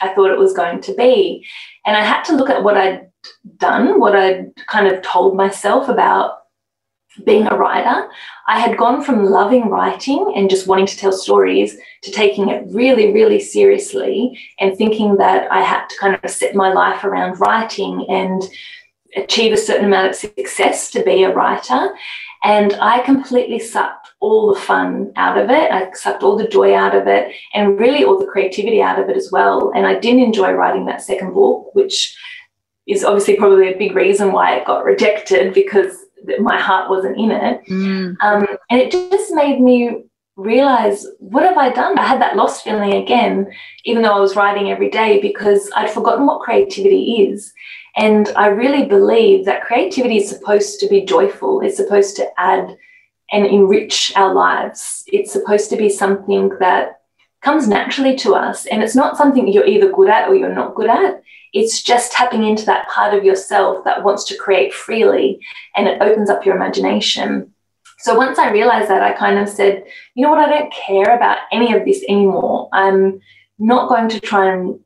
[0.02, 1.46] I thought it was going to be.
[1.86, 3.10] And I had to look at what I'd
[3.58, 6.43] done, what I'd kind of told myself about
[7.26, 8.10] being a writer,
[8.48, 12.66] I had gone from loving writing and just wanting to tell stories to taking it
[12.70, 17.40] really, really seriously and thinking that I had to kind of set my life around
[17.40, 18.42] writing and
[19.16, 21.96] achieve a certain amount of success to be a writer.
[22.44, 25.72] And I completely sucked all the fun out of it.
[25.72, 29.10] I sucked all the joy out of it and really all the creativity out of
[29.10, 29.72] it as well.
[29.76, 32.18] And I didn't enjoy writing that second book, which
[32.86, 36.03] is obviously probably a big reason why it got rejected because
[36.40, 37.66] my heart wasn't in it.
[37.68, 38.16] Mm.
[38.22, 40.04] Um, and it just made me
[40.36, 41.98] realize what have I done?
[42.00, 43.52] I had that lost feeling again,
[43.86, 47.54] even though I was writing every day because I'd forgotten what creativity is.
[47.96, 52.76] And I really believe that creativity is supposed to be joyful, it's supposed to add
[53.32, 55.04] and enrich our lives.
[55.08, 57.02] It's supposed to be something that
[57.42, 58.66] comes naturally to us.
[58.66, 61.22] And it's not something you're either good at or you're not good at.
[61.54, 65.40] It's just tapping into that part of yourself that wants to create freely
[65.76, 67.54] and it opens up your imagination.
[68.00, 69.86] So once I realized that, I kind of said,
[70.16, 72.70] you know what, I don't care about any of this anymore.
[72.74, 73.22] I'm
[73.60, 74.80] not going to try and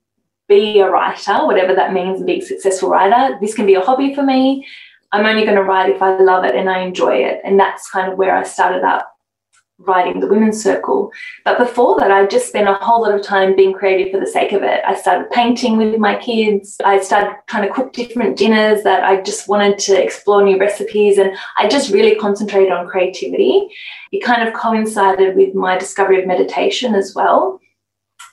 [0.48, 3.38] be a writer, whatever that means, be a successful writer.
[3.42, 4.68] This can be a hobby for me.
[5.12, 7.42] I'm only going to write if I love it and I enjoy it.
[7.44, 9.17] And that's kind of where I started up
[9.80, 11.12] writing the women's circle.
[11.46, 14.26] But before that, I just spent a whole lot of time being creative for the
[14.26, 14.84] sake of it.
[14.86, 16.78] I started painting with my kids.
[16.84, 21.18] I started trying to cook different dinners that I just wanted to explore new recipes.
[21.18, 23.68] And I just really concentrated on creativity.
[24.12, 27.60] It kind of coincided with my discovery of meditation as well.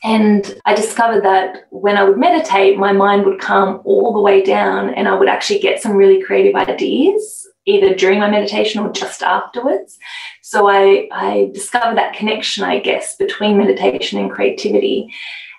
[0.03, 4.43] And I discovered that when I would meditate, my mind would calm all the way
[4.43, 8.93] down and I would actually get some really creative ideas either during my meditation or
[8.93, 9.99] just afterwards.
[10.43, 15.13] So I, I discovered that connection, I guess, between meditation and creativity.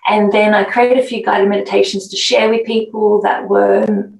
[0.07, 4.11] And then I created a few guided meditations to share with people that were,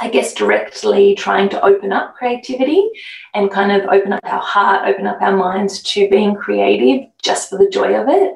[0.00, 2.88] I guess, directly trying to open up creativity
[3.34, 7.50] and kind of open up our heart, open up our minds to being creative just
[7.50, 8.34] for the joy of it.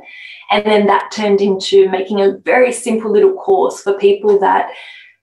[0.51, 4.71] And then that turned into making a very simple little course for people that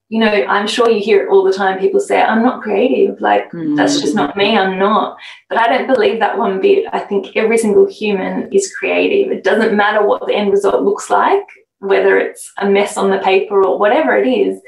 [0.10, 1.80] you know, I'm sure you hear it all the time.
[1.80, 3.22] People say, I'm not creative.
[3.22, 3.78] Like, mm.
[3.78, 4.58] that's just not me.
[4.58, 5.18] I'm not.
[5.50, 6.88] But I don't believe that one bit.
[6.92, 9.32] I think every single human is creative.
[9.32, 11.46] It doesn't matter what the end result looks like,
[11.78, 14.60] whether it's a mess on the paper or whatever it is.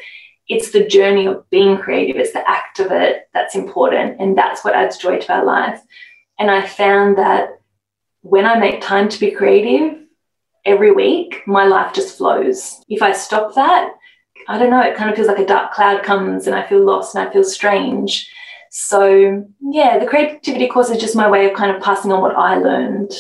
[0.48, 4.22] It's the journey of being creative, it's the act of it that's important.
[4.22, 5.82] And that's what adds joy to our life.
[6.38, 7.62] And I found that
[8.22, 9.98] when I make time to be creative
[10.66, 12.84] every week, my life just flows.
[12.90, 13.94] If I stop that,
[14.52, 16.84] I don't know, it kind of feels like a dark cloud comes and I feel
[16.84, 18.30] lost and I feel strange.
[18.70, 22.36] So, yeah, the creativity course is just my way of kind of passing on what
[22.36, 23.14] I learned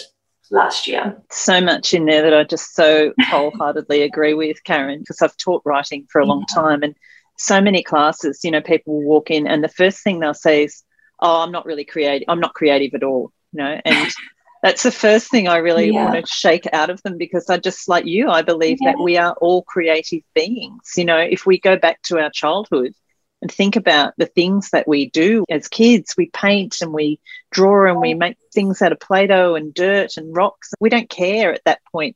[0.49, 1.17] last year.
[1.29, 5.61] So much in there that I just so wholeheartedly agree with, Karen, because I've taught
[5.65, 6.95] writing for a long time and
[7.37, 10.65] so many classes, you know, people will walk in and the first thing they'll say
[10.65, 10.83] is,
[11.21, 12.25] Oh, I'm not really creative.
[12.27, 14.11] I'm not creative at all, you know, and
[14.61, 16.05] that's the first thing I really yeah.
[16.05, 18.91] want to shake out of them because I just like you, I believe yeah.
[18.91, 20.93] that we are all creative beings.
[20.95, 22.93] You know, if we go back to our childhood
[23.41, 27.19] and think about the things that we do as kids, we paint and we
[27.51, 30.73] draw and we make things out of Play Doh and dirt and rocks.
[30.79, 32.15] We don't care at that point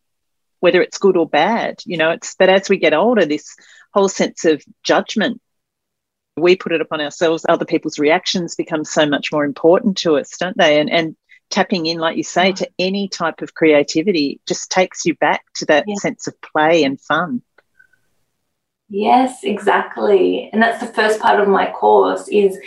[0.60, 1.82] whether it's good or bad.
[1.84, 3.56] You know, it's but as we get older, this
[3.92, 5.42] whole sense of judgment
[6.38, 10.38] we put it upon ourselves other people's reactions become so much more important to us
[10.38, 11.16] don't they and and
[11.50, 15.66] tapping in, like you say, to any type of creativity just takes you back to
[15.66, 15.96] that yeah.
[15.96, 17.42] sense of play and fun.
[18.90, 20.50] Yes, exactly.
[20.54, 22.58] And that's the first part of my course is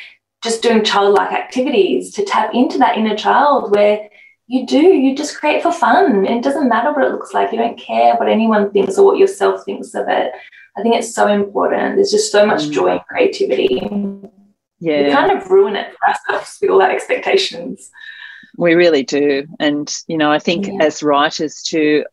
[0.43, 4.09] just doing childlike activities to tap into that inner child where
[4.47, 6.25] you do, you just create for fun.
[6.27, 7.53] It doesn't matter what it looks like.
[7.53, 10.33] You don't care what anyone thinks or what yourself thinks of it.
[10.77, 11.97] I think it's so important.
[11.97, 12.73] There's just so much mm.
[12.73, 13.83] joy and creativity.
[14.81, 15.03] Yeah.
[15.05, 17.91] We kind of ruin it for ourselves with all our expectations.
[18.59, 19.47] We really do.
[19.61, 20.83] And, you know, I think yeah.
[20.83, 22.05] as writers too,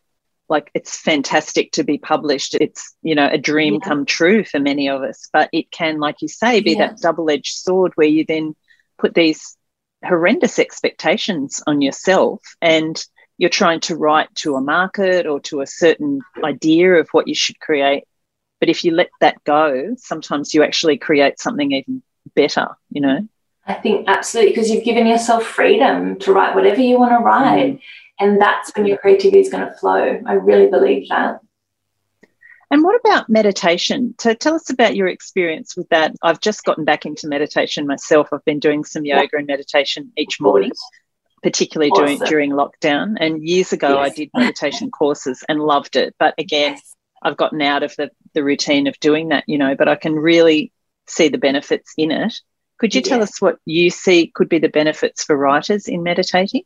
[0.48, 2.56] like it's fantastic to be published.
[2.62, 3.80] It's, you know, a dream yeah.
[3.80, 5.28] come true for many of us.
[5.34, 6.90] But it can, like you say, be yeah.
[6.90, 8.56] that double edged sword where you then
[9.00, 9.58] put these
[10.04, 13.04] horrendous expectations on yourself and
[13.40, 17.34] you're trying to write to a market or to a certain idea of what you
[17.34, 18.04] should create.
[18.60, 22.04] But if you let that go, sometimes you actually create something even
[22.36, 23.28] better, you know?
[23.66, 27.74] I think absolutely because you've given yourself freedom to write whatever you want to write.
[27.74, 27.82] Mm.
[28.20, 30.22] And that's when your creativity is going to flow.
[30.26, 31.40] I really believe that.
[32.72, 34.16] And what about meditation?
[34.20, 36.16] So tell us about your experience with that.
[36.24, 38.30] I've just gotten back into meditation myself.
[38.32, 39.40] I've been doing some yoga yeah.
[39.40, 40.72] and meditation each morning,
[41.44, 42.18] particularly awesome.
[42.18, 43.18] during during lockdown.
[43.20, 44.12] And years ago yes.
[44.12, 46.16] I did meditation courses and loved it.
[46.18, 46.96] But again, yes.
[47.22, 50.14] I've gotten out of the, the routine of doing that, you know, but I can
[50.14, 50.72] really
[51.08, 52.34] see the benefits in it
[52.80, 56.64] Could you tell us what you see could be the benefits for writers in meditating?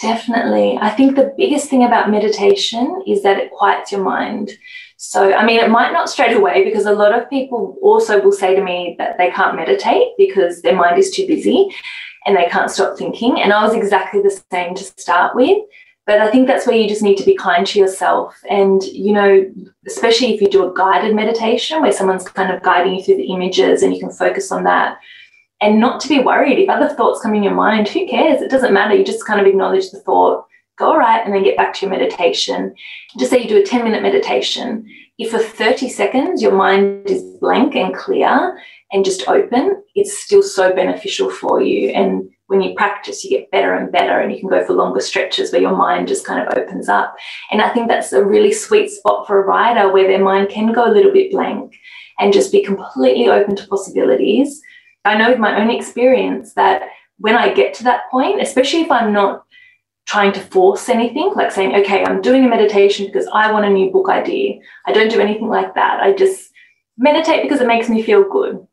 [0.00, 0.76] Definitely.
[0.80, 4.50] I think the biggest thing about meditation is that it quiets your mind.
[4.96, 8.32] So, I mean, it might not straight away because a lot of people also will
[8.32, 11.68] say to me that they can't meditate because their mind is too busy
[12.26, 13.40] and they can't stop thinking.
[13.40, 15.58] And I was exactly the same to start with.
[16.06, 18.38] But I think that's where you just need to be kind to yourself.
[18.50, 19.50] And, you know,
[19.86, 23.32] especially if you do a guided meditation where someone's kind of guiding you through the
[23.32, 24.98] images and you can focus on that
[25.60, 26.58] and not to be worried.
[26.58, 28.42] If other thoughts come in your mind, who cares?
[28.42, 28.94] It doesn't matter.
[28.94, 30.46] You just kind of acknowledge the thought,
[30.76, 32.74] go all right, and then get back to your meditation.
[33.18, 34.86] Just say you do a 10 minute meditation.
[35.18, 38.58] If for 30 seconds your mind is blank and clear
[38.92, 41.90] and just open, it's still so beneficial for you.
[41.90, 45.00] And when you practice, you get better and better, and you can go for longer
[45.00, 47.16] stretches where your mind just kind of opens up.
[47.50, 50.72] And I think that's a really sweet spot for a writer where their mind can
[50.72, 51.74] go a little bit blank
[52.18, 54.60] and just be completely open to possibilities.
[55.04, 56.88] I know with my own experience that
[57.18, 59.44] when I get to that point, especially if I'm not
[60.06, 63.70] trying to force anything, like saying, okay, I'm doing a meditation because I want a
[63.70, 64.60] new book idea.
[64.86, 66.00] I don't do anything like that.
[66.00, 66.50] I just
[66.98, 68.66] meditate because it makes me feel good.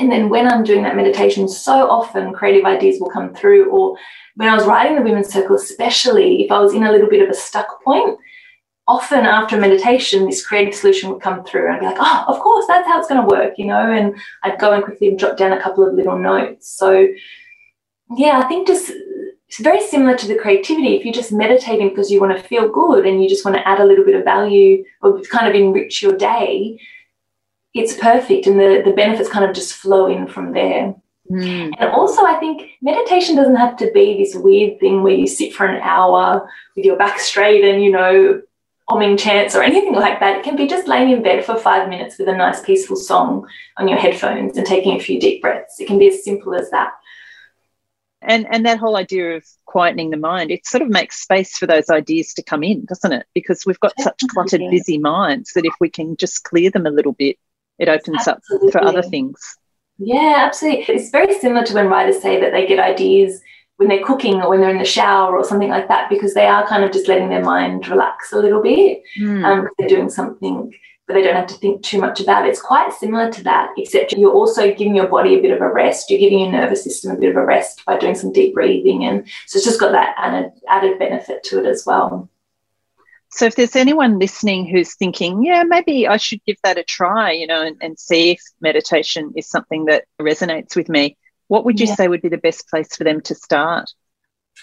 [0.00, 3.70] And then when I'm doing that meditation, so often creative ideas will come through.
[3.70, 3.96] Or
[4.36, 7.22] when I was writing the Women's Circle, especially if I was in a little bit
[7.22, 8.18] of a stuck point,
[8.88, 12.40] often after meditation, this creative solution would come through and I'd be like, oh, of
[12.40, 15.36] course, that's how it's going to work, you know, and I'd go and quickly jot
[15.36, 16.68] down a couple of little notes.
[16.70, 17.06] So,
[18.16, 18.90] yeah, I think just
[19.48, 20.96] it's very similar to the creativity.
[20.96, 23.68] If you're just meditating because you want to feel good and you just want to
[23.68, 26.78] add a little bit of value or kind of enrich your day,
[27.74, 30.94] it's perfect and the, the benefits kind of just flow in from there.
[31.30, 31.72] Mm.
[31.78, 35.54] And also, I think meditation doesn't have to be this weird thing where you sit
[35.54, 38.42] for an hour with your back straight and, you know,
[38.88, 40.38] humming chants or anything like that.
[40.38, 43.46] It can be just laying in bed for five minutes with a nice, peaceful song
[43.76, 45.78] on your headphones and taking a few deep breaths.
[45.78, 46.94] It can be as simple as that.
[48.22, 51.66] And, and that whole idea of quietening the mind, it sort of makes space for
[51.66, 53.26] those ideas to come in, doesn't it?
[53.34, 56.90] Because we've got such cluttered, busy minds that if we can just clear them a
[56.90, 57.38] little bit,
[57.80, 58.68] it opens absolutely.
[58.68, 59.56] up for other things.
[59.98, 60.94] Yeah, absolutely.
[60.94, 63.40] It's very similar to when writers say that they get ideas
[63.76, 66.46] when they're cooking or when they're in the shower or something like that, because they
[66.46, 69.02] are kind of just letting their mind relax a little bit.
[69.18, 69.44] Mm.
[69.44, 70.72] Um, they're doing something
[71.10, 72.50] but they don't have to think too much about it.
[72.50, 75.68] It's quite similar to that, except you're also giving your body a bit of a
[75.68, 76.08] rest.
[76.08, 79.04] You're giving your nervous system a bit of a rest by doing some deep breathing.
[79.04, 82.29] And so it's just got that added, added benefit to it as well.
[83.32, 87.30] So if there's anyone listening who's thinking, yeah, maybe I should give that a try,
[87.30, 91.16] you know, and, and see if meditation is something that resonates with me,
[91.48, 91.94] what would you yeah.
[91.94, 93.90] say would be the best place for them to start?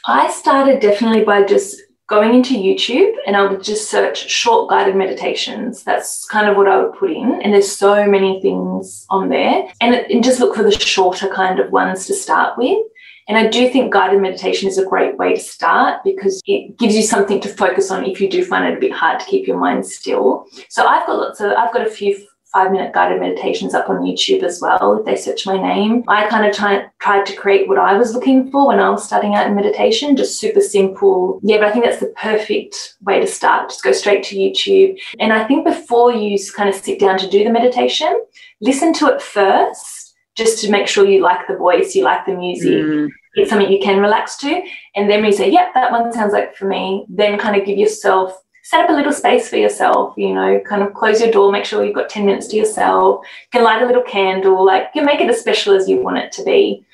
[0.05, 4.95] I started definitely by just going into YouTube and I would just search short guided
[4.95, 5.84] meditations.
[5.84, 7.41] That's kind of what I would put in.
[7.41, 9.68] And there's so many things on there.
[9.82, 12.80] And, it, and just look for the shorter kind of ones to start with.
[13.28, 16.95] And I do think guided meditation is a great way to start because it gives
[16.95, 19.47] you something to focus on if you do find it a bit hard to keep
[19.47, 20.47] your mind still.
[20.69, 22.17] So I've got lots of, I've got a few
[22.53, 24.97] five minute guided meditations up on YouTube as well.
[24.97, 28.13] If they search my name, I kind of try, tried to create what I was
[28.13, 31.39] looking for when I was starting out in meditation, just super simple.
[31.43, 33.69] Yeah, but I think that's the perfect way to start.
[33.69, 34.97] Just go straight to YouTube.
[35.19, 38.23] And I think before you kind of sit down to do the meditation,
[38.61, 39.97] listen to it first
[40.38, 42.71] just to make sure you like the voice, you like the music.
[42.71, 43.09] Mm.
[43.33, 44.61] It's something you can relax to.
[44.95, 47.65] And then when you say, yep, that one sounds like for me, then kind of
[47.65, 51.31] give yourself, set up a little space for yourself, you know, kind of close your
[51.31, 54.65] door, make sure you've got 10 minutes to yourself, you can light a little candle,
[54.65, 56.85] like you can make it as special as you want it to be.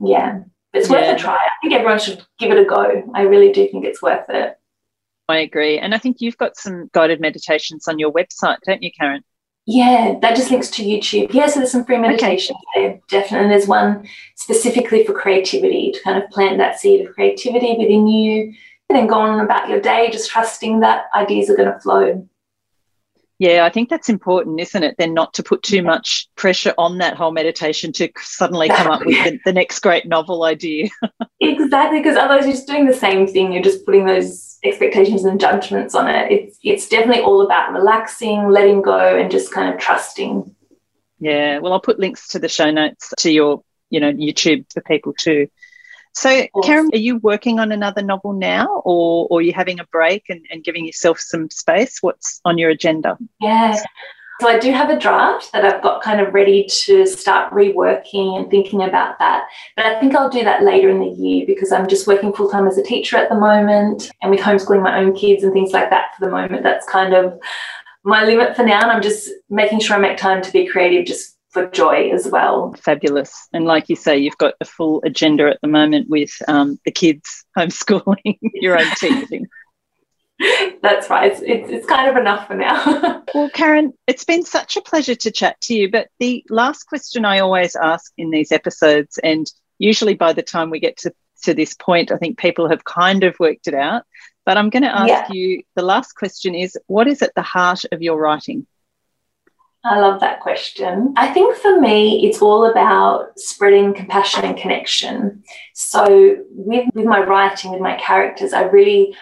[0.00, 0.40] Yeah.
[0.72, 1.10] It's yeah.
[1.10, 1.34] worth a try.
[1.36, 3.10] I think everyone should give it a go.
[3.14, 4.58] I really do think it's worth it.
[5.28, 5.78] I agree.
[5.78, 9.22] And I think you've got some guided meditations on your website, don't you, Karen?
[9.66, 11.32] Yeah, that just links to YouTube.
[11.34, 12.88] Yeah, so there's some free meditations okay.
[12.88, 13.44] there, definitely.
[13.46, 14.06] And there's one
[14.36, 18.54] specifically for creativity to kind of plant that seed of creativity within you
[18.88, 22.28] and then go on about your day, just trusting that ideas are going to flow.
[23.38, 24.96] Yeah, I think that's important, isn't it?
[24.96, 29.04] Then not to put too much pressure on that whole meditation to suddenly come up
[29.04, 30.88] with the, the next great novel idea.
[31.40, 33.52] exactly, because otherwise you're just doing the same thing.
[33.52, 36.32] You're just putting those expectations and judgments on it.
[36.32, 40.54] It's it's definitely all about relaxing, letting go, and just kind of trusting.
[41.18, 44.80] Yeah, well, I'll put links to the show notes to your, you know, YouTube for
[44.82, 45.48] people too.
[46.16, 49.84] So, Karen, are you working on another novel now, or, or are you having a
[49.84, 51.98] break and, and giving yourself some space?
[52.00, 53.18] What's on your agenda?
[53.38, 53.74] Yeah.
[54.40, 58.38] So, I do have a draft that I've got kind of ready to start reworking
[58.38, 59.46] and thinking about that.
[59.76, 62.48] But I think I'll do that later in the year because I'm just working full
[62.48, 65.72] time as a teacher at the moment and with homeschooling my own kids and things
[65.72, 66.62] like that for the moment.
[66.62, 67.38] That's kind of
[68.04, 68.80] my limit for now.
[68.80, 72.28] And I'm just making sure I make time to be creative just for joy as
[72.28, 72.74] well.
[72.74, 73.48] Fabulous.
[73.50, 76.90] And like you say, you've got a full agenda at the moment with um, the
[76.90, 79.46] kids homeschooling, your own teaching.
[80.82, 81.32] That's right.
[81.32, 83.22] It's, it's, it's, kind of enough for now.
[83.32, 85.90] well, Karen, it's been such a pleasure to chat to you.
[85.90, 90.68] But the last question I always ask in these episodes, and usually by the time
[90.68, 94.02] we get to, to this point, I think people have kind of worked it out.
[94.44, 95.26] But I'm going to ask yeah.
[95.32, 98.66] you the last question is what is at the heart of your writing?
[99.86, 101.14] I love that question.
[101.16, 105.44] I think for me, it's all about spreading compassion and connection.
[105.74, 109.16] So, with, with my writing, with my characters, I really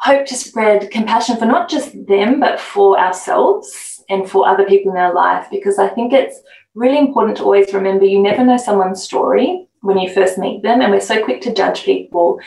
[0.00, 4.92] hope to spread compassion for not just them, but for ourselves and for other people
[4.92, 6.38] in our life, because I think it's
[6.74, 10.82] really important to always remember you never know someone's story when you first meet them,
[10.82, 12.38] and we're so quick to judge people.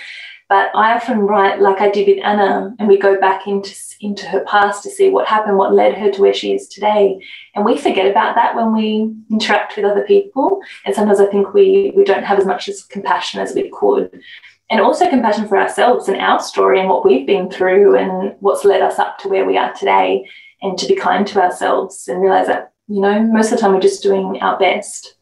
[0.49, 4.25] But I often write like I did with Anna, and we go back into, into
[4.27, 7.21] her past to see what happened, what led her to where she is today.
[7.53, 10.61] And we forget about that when we interact with other people.
[10.85, 14.21] And sometimes I think we, we don't have as much as compassion as we could.
[14.69, 18.63] And also compassion for ourselves and our story and what we've been through and what's
[18.63, 20.29] led us up to where we are today.
[20.61, 23.73] And to be kind to ourselves and realize that, you know, most of the time
[23.73, 25.16] we're just doing our best.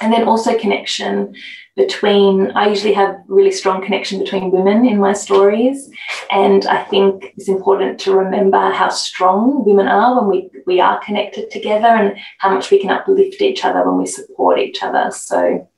[0.00, 1.34] And then also connection
[1.76, 5.90] between i usually have really strong connection between women in my stories.
[6.30, 11.00] And i think it's important to remember how strong women are when we, we are
[11.00, 15.10] connected together and how much we can uplift each other when we support each other.
[15.10, 15.68] So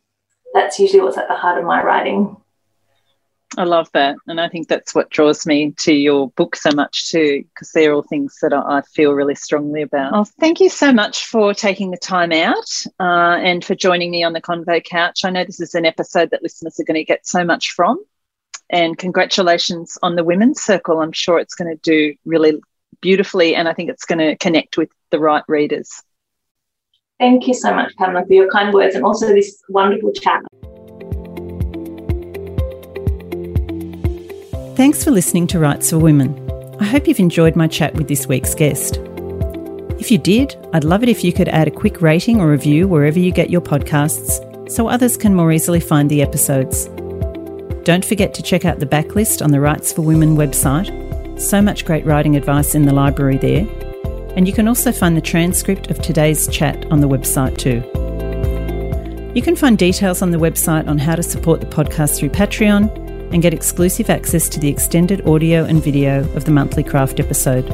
[0.54, 2.36] that's usually what's at the heart of my writing
[3.58, 4.16] I love that.
[4.26, 7.92] And I think that's what draws me to your book so much too, because they're
[7.92, 10.12] all things that I feel really strongly about.
[10.12, 14.24] Well, thank you so much for taking the time out uh, and for joining me
[14.24, 15.24] on the Convo Couch.
[15.24, 18.02] I know this is an episode that listeners are going to get so much from.
[18.70, 21.00] And congratulations on the Women's Circle.
[21.00, 22.58] I'm sure it's going to do really
[23.00, 26.02] beautifully and I think it's going to connect with the right readers.
[27.18, 30.42] Thank you so much, Pamela, for your kind words and also this wonderful chat.
[34.82, 36.34] Thanks for listening to Writes for Women.
[36.80, 38.96] I hope you've enjoyed my chat with this week's guest.
[40.00, 42.88] If you did, I'd love it if you could add a quick rating or review
[42.88, 46.86] wherever you get your podcasts so others can more easily find the episodes.
[47.84, 50.90] Don't forget to check out the backlist on the Writes for Women website.
[51.40, 53.64] So much great writing advice in the library there.
[54.36, 57.84] And you can also find the transcript of today's chat on the website too.
[59.32, 63.11] You can find details on the website on how to support the podcast through Patreon
[63.32, 67.70] and get exclusive access to the extended audio and video of the monthly craft episode.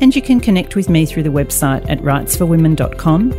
[0.00, 3.32] And you can connect with me through the website at writesforwomen.com,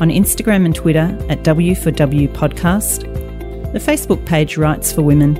[0.00, 3.02] on Instagram and Twitter at W4W Podcast,
[3.72, 5.36] the Facebook page Writes for Women,